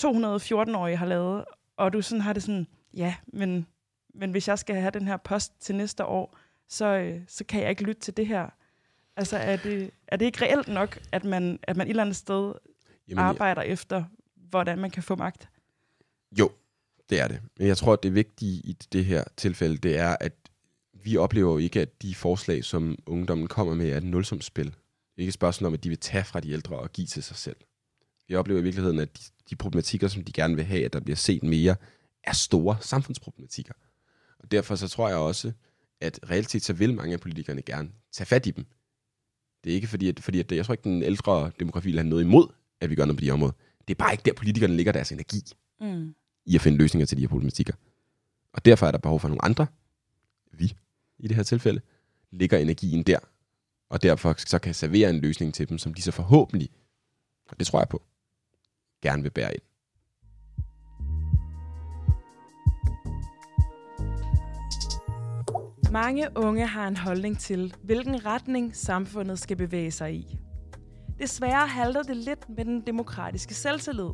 [0.02, 1.46] 214-årige har lavet,
[1.78, 3.68] og du sådan har det sådan, ja, men,
[4.14, 6.38] men hvis jeg skal have den her post til næste år,
[6.70, 8.50] så, øh, så kan jeg ikke lytte til det her.
[9.16, 12.16] Altså, er det, er det ikke reelt nok, at man, at man et eller andet
[12.16, 12.54] sted
[13.08, 14.04] Jamen, arbejder efter,
[14.36, 15.50] hvordan man kan få magt?
[16.40, 16.52] Jo,
[17.10, 17.40] det er det.
[17.58, 20.34] Men jeg tror, at det vigtige i det her tilfælde, det er, at
[20.94, 24.66] vi oplever jo ikke, at de forslag, som ungdommen kommer med, er et nulsumsspil.
[24.66, 24.74] Det
[25.18, 27.24] er ikke et spørgsmål om, at de vil tage fra de ældre og give til
[27.24, 27.56] sig selv.
[28.28, 31.00] Vi oplever i virkeligheden, at de, de problematikker, som de gerne vil have, at der
[31.00, 31.76] bliver set mere,
[32.24, 33.74] er store samfundsproblematikker.
[34.40, 35.52] Og derfor så tror jeg også,
[36.02, 38.66] at reelt set så vil mange af politikerne gerne tage fat i dem.
[39.64, 42.10] Det er ikke fordi, at, fordi at jeg tror ikke, den ældre demografi vil have
[42.10, 42.48] noget imod,
[42.82, 43.54] at vi gør noget på de områder.
[43.88, 45.42] Det er bare ikke der, politikerne ligger deres energi
[45.82, 46.16] Mm
[46.48, 47.74] i at finde løsninger til de her problematikker.
[48.54, 49.68] Og derfor er der behov for nogle andre,
[50.52, 50.74] vi
[51.20, 51.82] i det her tilfælde,
[52.32, 53.20] ligger energien der,
[53.90, 56.70] og derfor så kan servere en løsning til dem, som de så forhåbentlig,
[57.50, 58.02] og det tror jeg på,
[59.02, 59.62] gerne vil bære ind.
[65.92, 70.38] Mange unge har en holdning til, hvilken retning samfundet skal bevæge sig i.
[71.20, 74.10] Desværre halter det lidt med den demokratiske selvtillid.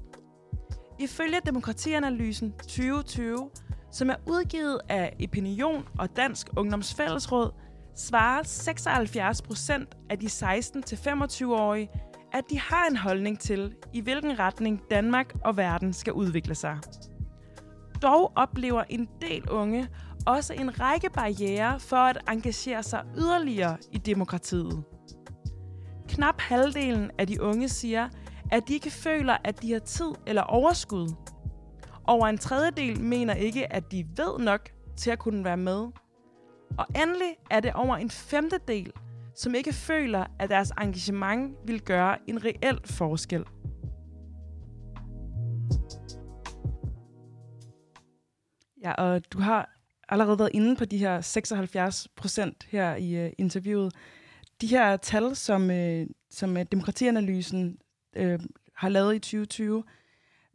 [0.99, 3.49] Ifølge Demokratianalysen 2020,
[3.91, 7.51] som er udgivet af Opinion og Dansk Ungdomsfællesråd,
[7.95, 11.89] svarer 76 procent af de 16-25-årige,
[12.33, 16.77] at de har en holdning til, i hvilken retning Danmark og verden skal udvikle sig.
[18.01, 19.87] Dog oplever en del unge
[20.25, 24.83] også en række barriere for at engagere sig yderligere i demokratiet.
[26.09, 28.09] Knap halvdelen af de unge siger,
[28.53, 31.09] at de ikke føler, at de har tid eller overskud.
[32.07, 35.87] Over en tredjedel mener ikke, at de ved nok til at kunne være med.
[36.77, 38.91] Og endelig er det over en femtedel,
[39.35, 43.43] som ikke føler, at deres engagement vil gøre en reel forskel.
[48.83, 49.69] Ja, og du har
[50.09, 53.93] allerede været inde på de her 76 procent her i øh, interviewet.
[54.61, 57.77] De her tal, som, øh, som øh, Demokratianalysen
[58.15, 58.39] øh,
[58.75, 59.83] har lavet i 2020,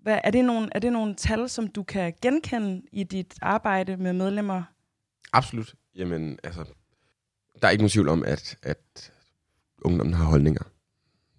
[0.02, 3.96] hvad, er, det nogle, er det nogle tal, som du kan genkende i dit arbejde
[3.96, 4.62] med medlemmer?
[5.32, 5.74] Absolut.
[5.94, 6.64] Jamen, altså,
[7.62, 9.12] der er ikke nogen tvivl om, at, at
[9.82, 10.62] ungdommen har holdninger.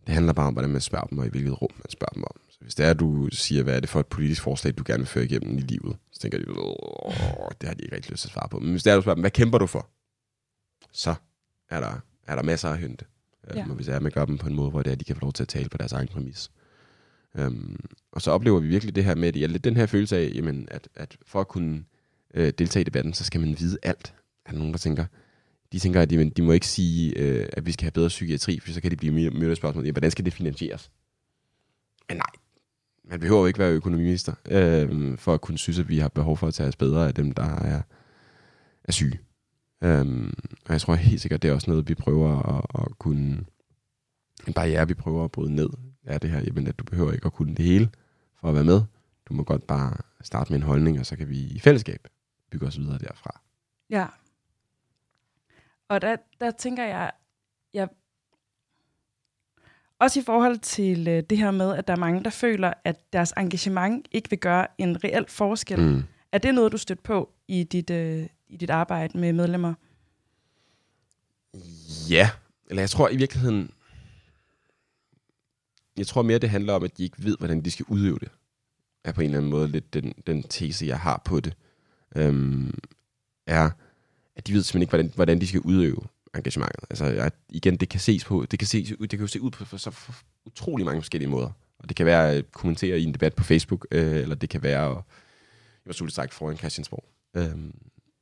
[0.08, 2.24] Det handler bare om, hvordan man spørger dem, og i hvilket rum man spørger dem
[2.24, 2.42] om.
[2.50, 4.84] Så hvis det er, at du siger, hvad er det for et politisk forslag, du
[4.86, 8.12] gerne vil føre igennem i livet, så tænker de, Åh, det har de ikke rigtig
[8.12, 8.60] lyst til at svare på.
[8.60, 9.90] Men hvis det er, at du spørger dem, hvad kæmper du for?
[10.92, 11.16] Så
[11.70, 13.06] er der, er der masser at hente.
[13.56, 13.66] Ja.
[13.70, 15.06] Og hvis det er, man gør dem på en måde, hvor det er, at de
[15.06, 16.52] kan få lov til at tale på deres egen præmis.
[17.40, 17.80] Um,
[18.12, 20.32] og så oplever vi virkelig det her med, at ja, lidt den her følelse af,
[20.36, 21.84] jamen, at, at for at kunne
[22.34, 24.14] øh, deltage i debatten, så skal man vide alt.
[24.46, 25.06] Er der nogen, der tænker,
[25.72, 28.60] de tænker, at de, de må ikke sige, øh, at vi skal have bedre psykiatri,
[28.60, 30.92] for så kan de blive mødt af spørgsmål, ja, hvordan skal det finansieres?
[32.10, 32.32] Men nej,
[33.04, 36.38] man behøver jo ikke være økonomiminister, øh, for at kunne synes, at vi har behov
[36.38, 37.82] for at tage os bedre af dem, der er,
[38.84, 39.20] er syge.
[39.82, 40.34] Um,
[40.66, 43.46] og jeg tror helt sikkert, det er også noget, vi prøver at, at kunne,
[44.48, 45.70] en barriere, vi prøver at bryde ned,
[46.04, 47.90] er det her, jamen, at du behøver ikke at kunne det hele
[48.40, 48.82] for at være med.
[49.30, 52.08] Du må godt bare starte med en holdning, og så kan vi i fællesskab
[52.52, 53.42] bygge os videre derfra.
[53.90, 54.08] Ja.
[55.90, 57.12] Og der, der tænker jeg,
[57.74, 57.90] jeg,
[60.00, 63.14] også i forhold til øh, det her med, at der er mange, der føler, at
[63.14, 65.80] deres engagement ikke vil gøre en reel forskel.
[65.80, 66.04] Mm.
[66.32, 69.74] Er det noget, du stødt på i dit, øh, i dit arbejde med medlemmer?
[72.10, 72.30] Ja,
[72.70, 73.72] eller jeg tror i virkeligheden,
[75.98, 78.30] jeg tror mere, det handler om, at de ikke ved, hvordan de skal udøve det.
[79.04, 81.54] Er på en eller anden måde lidt den, den tese, jeg har på det.
[82.16, 82.78] Øhm,
[83.48, 83.70] er,
[84.36, 86.02] at de ved simpelthen ikke, hvordan, hvordan de skal udøve
[86.36, 86.84] engagementet.
[86.90, 89.52] Altså, at igen, det kan ses på, det kan, ses, det kan jo se ud
[89.52, 90.14] på for, så for
[90.46, 91.52] utrolig mange forskellige måder.
[91.80, 94.64] Og det kan være at kommentere i en debat på Facebook, øh, eller det kan
[94.64, 94.98] være at,
[95.86, 97.06] jeg var sagt, foran Christiansborg.
[97.34, 97.74] Øhm,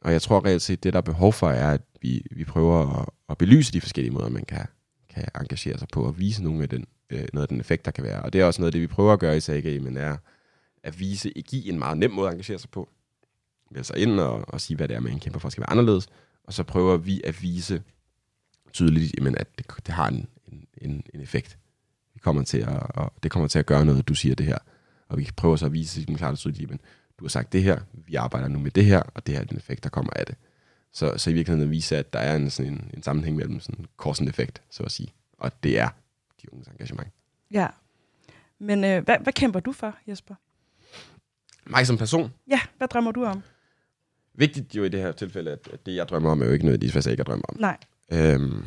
[0.07, 3.01] og jeg tror reelt set, det der er behov for, er, at vi, vi prøver
[3.01, 4.65] at, at belyse de forskellige måder, man kan,
[5.09, 7.91] kan engagere sig på, og vise nogle af den, øh, noget af den effekt, der
[7.91, 8.21] kan være.
[8.21, 10.17] Og det er også noget af det, vi prøver at gøre i SAG, men er
[10.83, 12.89] at vise, i give en meget nem måde at engagere sig på.
[13.71, 16.07] Melde sig ind og, og sige, hvad det er, man kæmper for skal være anderledes.
[16.43, 17.83] Og så prøver vi at vise
[18.73, 20.27] tydeligt, jamen, at det, det har en,
[20.77, 21.57] en, en effekt.
[22.13, 24.57] Vi kommer til at, og det kommer til at gøre noget, du siger det her.
[25.07, 26.79] Og vi prøver så at vise dem klart og tydeligt, men
[27.19, 29.45] du har sagt det her, vi arbejder nu med det her, og det her er
[29.45, 30.35] den effekt, der kommer af det.
[30.91, 33.59] Så, så i virkeligheden at vise, at der er en, sådan en, en sammenhæng mellem
[33.59, 33.85] sådan
[34.21, 35.13] en effekt, så at sige.
[35.37, 35.89] Og det er
[36.41, 37.09] de unges engagement.
[37.51, 37.67] Ja.
[38.59, 40.35] Men øh, hvad, hvad kæmper du for, Jesper?
[41.65, 42.33] Mig som person?
[42.49, 43.43] Ja, hvad drømmer du om?
[44.33, 46.65] Vigtigt jo i det her tilfælde, at, at det, jeg drømmer om, er jo ikke
[46.65, 47.57] noget, hvad jeg ikke drømmer om.
[47.59, 47.77] Nej.
[48.11, 48.65] Øhm,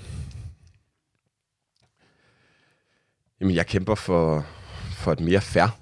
[3.41, 4.47] jamen, jeg kæmper for,
[4.93, 5.81] for et mere fair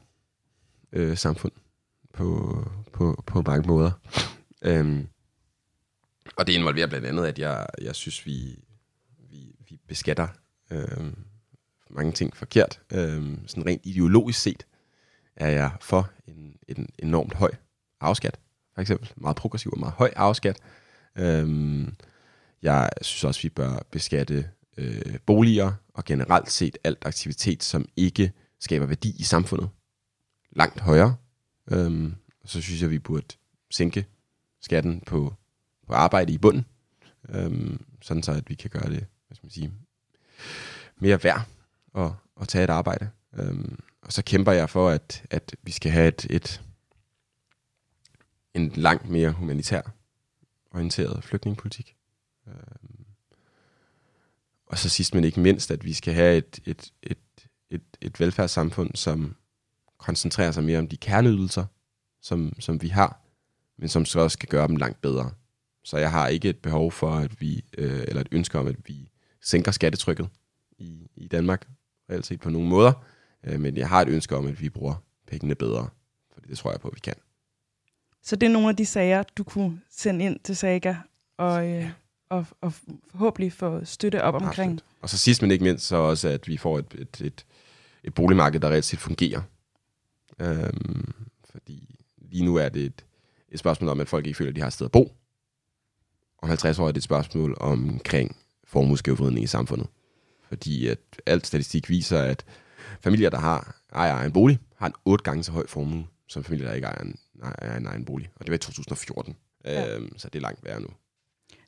[0.93, 1.53] øh, samfund
[2.19, 3.91] på, på, på mange måder.
[4.63, 5.09] Øhm,
[6.37, 8.65] og det involverer blandt andet, at jeg, jeg synes, vi,
[9.31, 10.29] vi, vi beskatter
[10.71, 11.17] øhm,
[11.91, 12.81] mange ting forkert.
[12.93, 14.67] Øhm, sådan rent ideologisk set
[15.37, 17.51] er jeg for en, en enormt høj
[18.01, 18.39] afskat,
[18.75, 19.13] for eksempel.
[19.17, 20.59] Meget progressiv og meget høj afskat.
[21.19, 21.97] Øhm,
[22.63, 28.33] jeg synes også, vi bør beskatte øh, boliger og generelt set alt aktivitet, som ikke
[28.61, 29.69] skaber værdi i samfundet,
[30.51, 31.17] langt højere.
[31.71, 32.15] Øhm,
[32.45, 33.37] så synes jeg, vi burde
[33.71, 34.07] sænke
[34.61, 35.35] skatten på,
[35.87, 36.67] på arbejde i bunden,
[37.29, 39.73] øhm, sådan så at vi kan gøre det hvad skal man sige,
[40.97, 41.49] mere værd
[41.95, 42.11] at,
[42.41, 43.11] at tage et arbejde.
[43.35, 46.63] Øhm, og så kæmper jeg for, at, at vi skal have et, et
[48.55, 49.83] en langt mere humanitær
[50.71, 51.97] orienteret flygtningepolitik.
[52.47, 53.05] Øhm,
[54.67, 57.19] og så sidst men ikke mindst, at vi skal have et, et, et,
[57.71, 59.37] et, et velfærdssamfund, som
[59.99, 61.65] koncentrerer sig mere om de kerneydelser,
[62.23, 63.21] som, som vi har,
[63.79, 65.31] men som så også skal gøre dem langt bedre.
[65.85, 68.77] Så jeg har ikke et behov for, at vi, øh, eller et ønske om, at
[68.87, 69.11] vi
[69.43, 70.29] sænker skattetrykket
[70.79, 71.69] i, i Danmark,
[72.11, 72.93] reelt set på nogle måder,
[73.45, 74.95] øh, men jeg har et ønske om, at vi bruger
[75.27, 75.89] pengene bedre,
[76.33, 77.15] for det tror jeg på, at vi kan.
[78.23, 80.97] Så det er nogle af de sager, du kunne sende ind til Saga,
[81.39, 81.91] og, øh,
[82.29, 82.73] og, og
[83.11, 84.73] forhåbentlig få støtte op omkring.
[84.73, 84.85] Absolut.
[85.03, 87.47] Og så sidst men ikke mindst, så også, at vi får et, et, et,
[88.05, 89.43] et boligmarked, der reelt set fungerer.
[90.41, 91.13] Øhm,
[91.51, 93.05] fordi lige nu er det et,
[93.49, 95.13] et spørgsmål om, at folk ikke føler, at de har et sted at bo.
[96.43, 99.87] Om 50 år er det et spørgsmål omkring formueskævvridning i samfundet.
[100.49, 102.45] Fordi at alt statistik viser, at
[103.01, 106.67] familier, der har ejer en bolig, har en otte gange så høj formue, som familier,
[106.67, 108.31] der ikke ejer en, ejer en egen bolig.
[108.35, 109.37] Og det var i 2014.
[109.65, 109.97] Ja.
[109.97, 110.89] Øhm, så det er langt værre nu.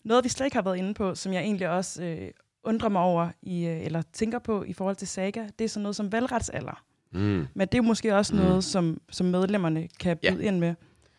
[0.04, 2.30] Noget, vi slet ikke har været inde på, som jeg egentlig også øh,
[2.64, 5.82] undrer mig over, i, øh, eller tænker på i forhold til Saga, det er sådan
[5.82, 6.84] noget som valgretsalder.
[7.12, 7.46] Mm.
[7.54, 8.40] Men det er måske også mm.
[8.40, 10.48] noget, som, som medlemmerne kan byde ja.
[10.48, 10.74] ind med.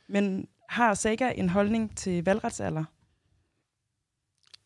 [0.08, 2.84] Men har Saga en holdning til valgretsalder?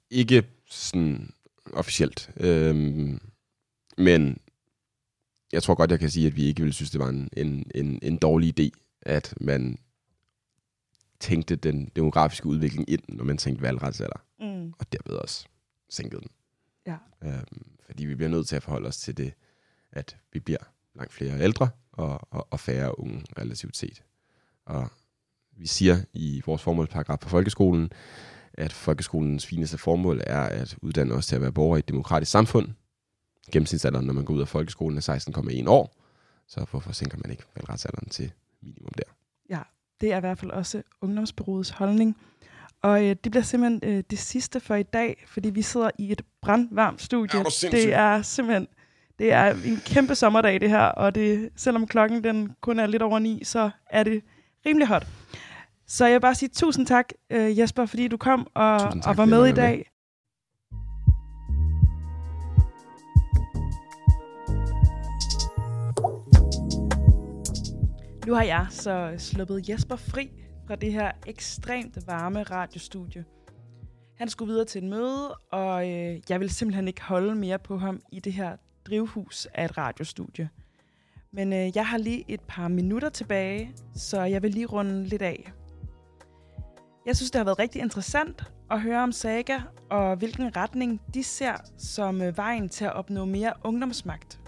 [0.10, 1.34] Ikke sådan
[1.74, 2.32] officielt.
[2.38, 3.20] Øhm,
[3.98, 4.38] men
[5.52, 7.72] jeg tror godt, jeg kan sige, at vi ikke ville synes, det var en, en,
[7.76, 8.70] en, en dårlig idé,
[9.02, 9.78] at man
[11.20, 14.26] tænkte den demografiske udvikling ind, når man tænkte valgretsalder.
[14.40, 14.74] Mm.
[14.80, 15.46] Og derved også
[15.90, 16.30] sænkede den.
[16.88, 16.98] Ja.
[17.24, 19.34] Øhm, fordi vi bliver nødt til at forholde os til det,
[19.92, 24.04] at vi bliver langt flere ældre og, og, og færre unge relativt set.
[24.66, 24.88] Og
[25.58, 27.92] vi siger i vores formålsparagraf på folkeskolen,
[28.54, 32.32] at folkeskolens fineste formål er at uddanne os til at være borgere i et demokratisk
[32.32, 32.68] samfund.
[33.52, 35.96] Gennemsnitsalderen, når man går ud af folkeskolen, er 16,1 år.
[36.48, 38.32] Så hvorfor sænker man ikke valgretsalderen til
[38.62, 39.14] minimum der?
[39.50, 39.60] Ja,
[40.02, 42.18] det er i hvert fald også Ungdomsbyrådets holdning.
[42.82, 46.12] Og øh, det bliver simpelthen øh, det sidste for i dag, fordi vi sidder i
[46.12, 47.40] et brandvarmt studie.
[47.40, 48.68] Er det er simpelthen
[49.20, 53.02] det er en kæmpe sommerdag, det her, og det, selvom klokken den kun er lidt
[53.02, 54.22] over ni, så er det
[54.66, 55.08] rimelig hot.
[55.88, 59.26] Så jeg vil bare sige tusind tak, uh, Jesper, fordi du kom og, og var
[59.26, 59.92] med i dag.
[68.28, 70.30] Nu har jeg så sluppet Jesper fri
[70.68, 73.26] fra det her ekstremt varme radiostudie.
[74.18, 77.78] Han skulle videre til et møde, og øh, jeg vil simpelthen ikke holde mere på
[77.78, 80.50] ham i det her drivhus af et radiostudie.
[81.32, 85.22] Men øh, jeg har lige et par minutter tilbage, så jeg vil lige runde lidt
[85.22, 85.52] af.
[87.06, 89.60] Jeg synes, det har været rigtig interessant at høre om Saga,
[89.90, 94.40] og hvilken retning de ser som øh, vejen til at opnå mere ungdomsmagt.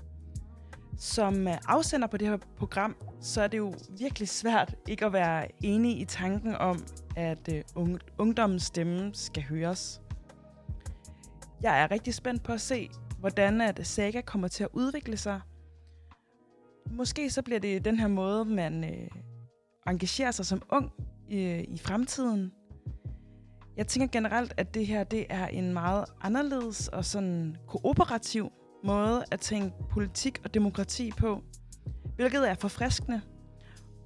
[0.98, 5.14] Som øh, afsender på det her program, så er det jo virkelig svært ikke at
[5.14, 6.86] være enig i tanken om,
[7.16, 7.64] at øh,
[8.18, 10.02] ungdommens stemme skal høres.
[11.62, 12.90] Jeg er rigtig spændt på at se,
[13.20, 15.42] hvordan at Saga kommer til at udvikle sig.
[16.92, 19.08] Måske så bliver det den her måde, man øh,
[19.88, 20.92] engagerer sig som ung
[21.32, 22.52] øh, i fremtiden.
[23.78, 28.52] Jeg tænker generelt, at det her det er en meget anderledes og sådan kooperativ
[28.84, 31.44] måde at tænke politik og demokrati på,
[32.16, 33.22] hvilket er forfriskende.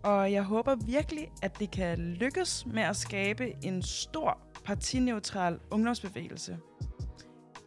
[0.03, 6.57] Og jeg håber virkelig, at det kan lykkes med at skabe en stor partineutral ungdomsbevægelse.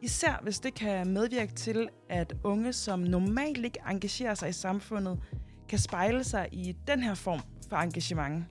[0.05, 5.21] Især hvis det kan medvirke til, at unge, som normalt ikke engagerer sig i samfundet,
[5.69, 8.45] kan spejle sig i den her form for engagement.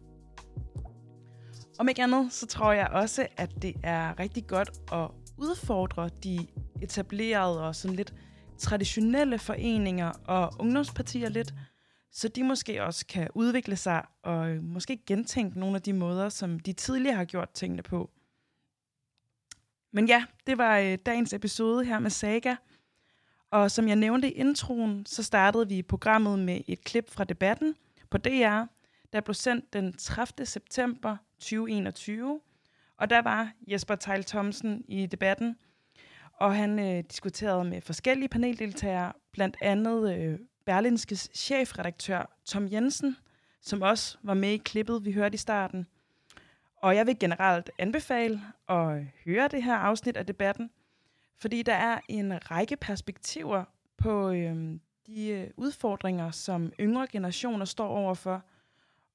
[1.80, 6.47] Om ikke andet, så tror jeg også, at det er rigtig godt at udfordre de
[6.82, 8.14] etablerede og sådan lidt
[8.58, 11.54] traditionelle foreninger og ungdomspartier lidt,
[12.12, 16.60] så de måske også kan udvikle sig og måske gentænke nogle af de måder, som
[16.60, 18.10] de tidligere har gjort tingene på.
[19.96, 22.56] Men ja, det var øh, dagens episode her med Saga.
[23.52, 27.76] Og som jeg nævnte i introen, så startede vi programmet med et klip fra debatten
[28.10, 28.64] på DR,
[29.14, 30.46] der blev sendt den 30.
[30.46, 32.39] september 2021.
[32.98, 35.56] Og der var Jesper Tejl Thomsen i debatten,
[36.34, 43.18] og han øh, diskuterede med forskellige paneldeltagere, blandt andet øh, Berlinskes chefredaktør Tom Jensen,
[43.62, 45.88] som også var med i klippet, vi hørte i starten.
[46.84, 50.70] Og jeg vil generelt anbefale at høre det her afsnit af debatten,
[51.38, 53.64] fordi der er en række perspektiver
[53.98, 58.44] på øhm, øh, de udfordringer, som yngre generationer står overfor.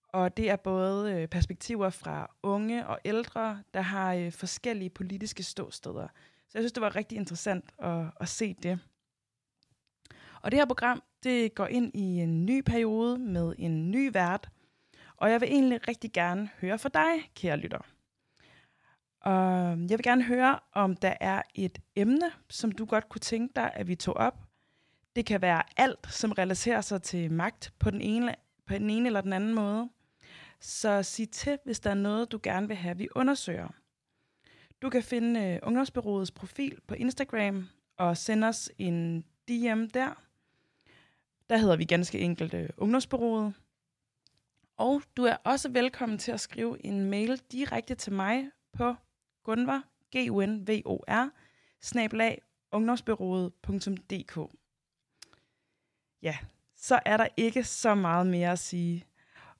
[0.09, 5.43] Og det er både øh, perspektiver fra unge og ældre, der har øh, forskellige politiske
[5.43, 6.09] ståsteder.
[6.49, 8.79] Så jeg synes, det var rigtig interessant at, at se det.
[10.43, 14.49] Og det her program, det går ind i en ny periode med en ny vært,
[15.19, 17.79] og jeg vil egentlig rigtig gerne høre fra dig, kære lytter.
[19.21, 23.53] Og jeg vil gerne høre, om der er et emne, som du godt kunne tænke
[23.57, 24.35] dig, at vi tog op.
[25.17, 28.35] Det kan være alt, som relaterer sig til magt på den ene,
[28.67, 29.89] på den ene eller den anden måde.
[30.61, 33.69] Så sig til, hvis der er noget, du gerne vil have, vi undersøger.
[34.83, 40.23] Du kan finde øh, Ungdomsbyrådets profil på Instagram og sende os en DM der.
[41.51, 43.55] Der hedder vi ganske enkelt øh, Ungdomsbyrået.
[44.79, 48.95] Og du er også velkommen til at skrive en mail direkte til mig på
[49.45, 49.83] gunvar,
[50.17, 51.29] g u n v o r
[51.81, 54.39] snablag, ungdomsbyrået.dk.
[56.23, 56.39] Ja,
[56.77, 59.07] så er der ikke så meget mere at sige.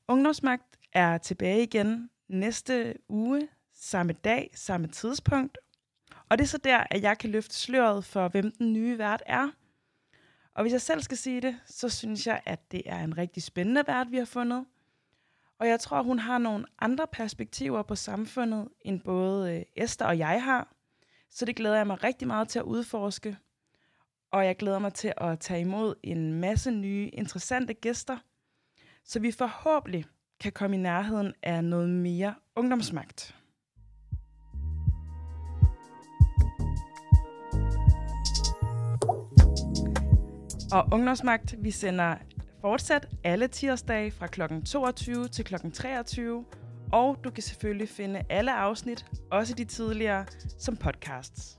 [0.09, 5.59] Ungdomsmagt er tilbage igen næste uge, samme dag, samme tidspunkt.
[6.29, 9.23] Og det er så der, at jeg kan løfte sløret for, hvem den nye vært
[9.27, 9.51] er.
[10.55, 13.43] Og hvis jeg selv skal sige det, så synes jeg, at det er en rigtig
[13.43, 14.67] spændende vært, vi har fundet–
[15.61, 20.19] og jeg tror, hun har nogle andre perspektiver på samfundet, end både øh, Esther og
[20.19, 20.75] jeg har.
[21.31, 23.37] Så det glæder jeg mig rigtig meget til at udforske.
[24.31, 28.19] Og jeg glæder mig til at tage imod en masse nye, interessante gæster,
[29.05, 30.05] så vi forhåbentlig
[30.41, 33.35] kan komme i nærheden af noget mere ungdomsmagt.
[40.73, 42.17] Og Ungdomsmagt, vi sender
[42.61, 44.43] fortsat alle tirsdage fra kl.
[44.65, 45.55] 22 til kl.
[45.73, 46.45] 23,
[46.93, 50.27] og du kan selvfølgelig finde alle afsnit, også de tidligere,
[50.59, 51.58] som podcasts.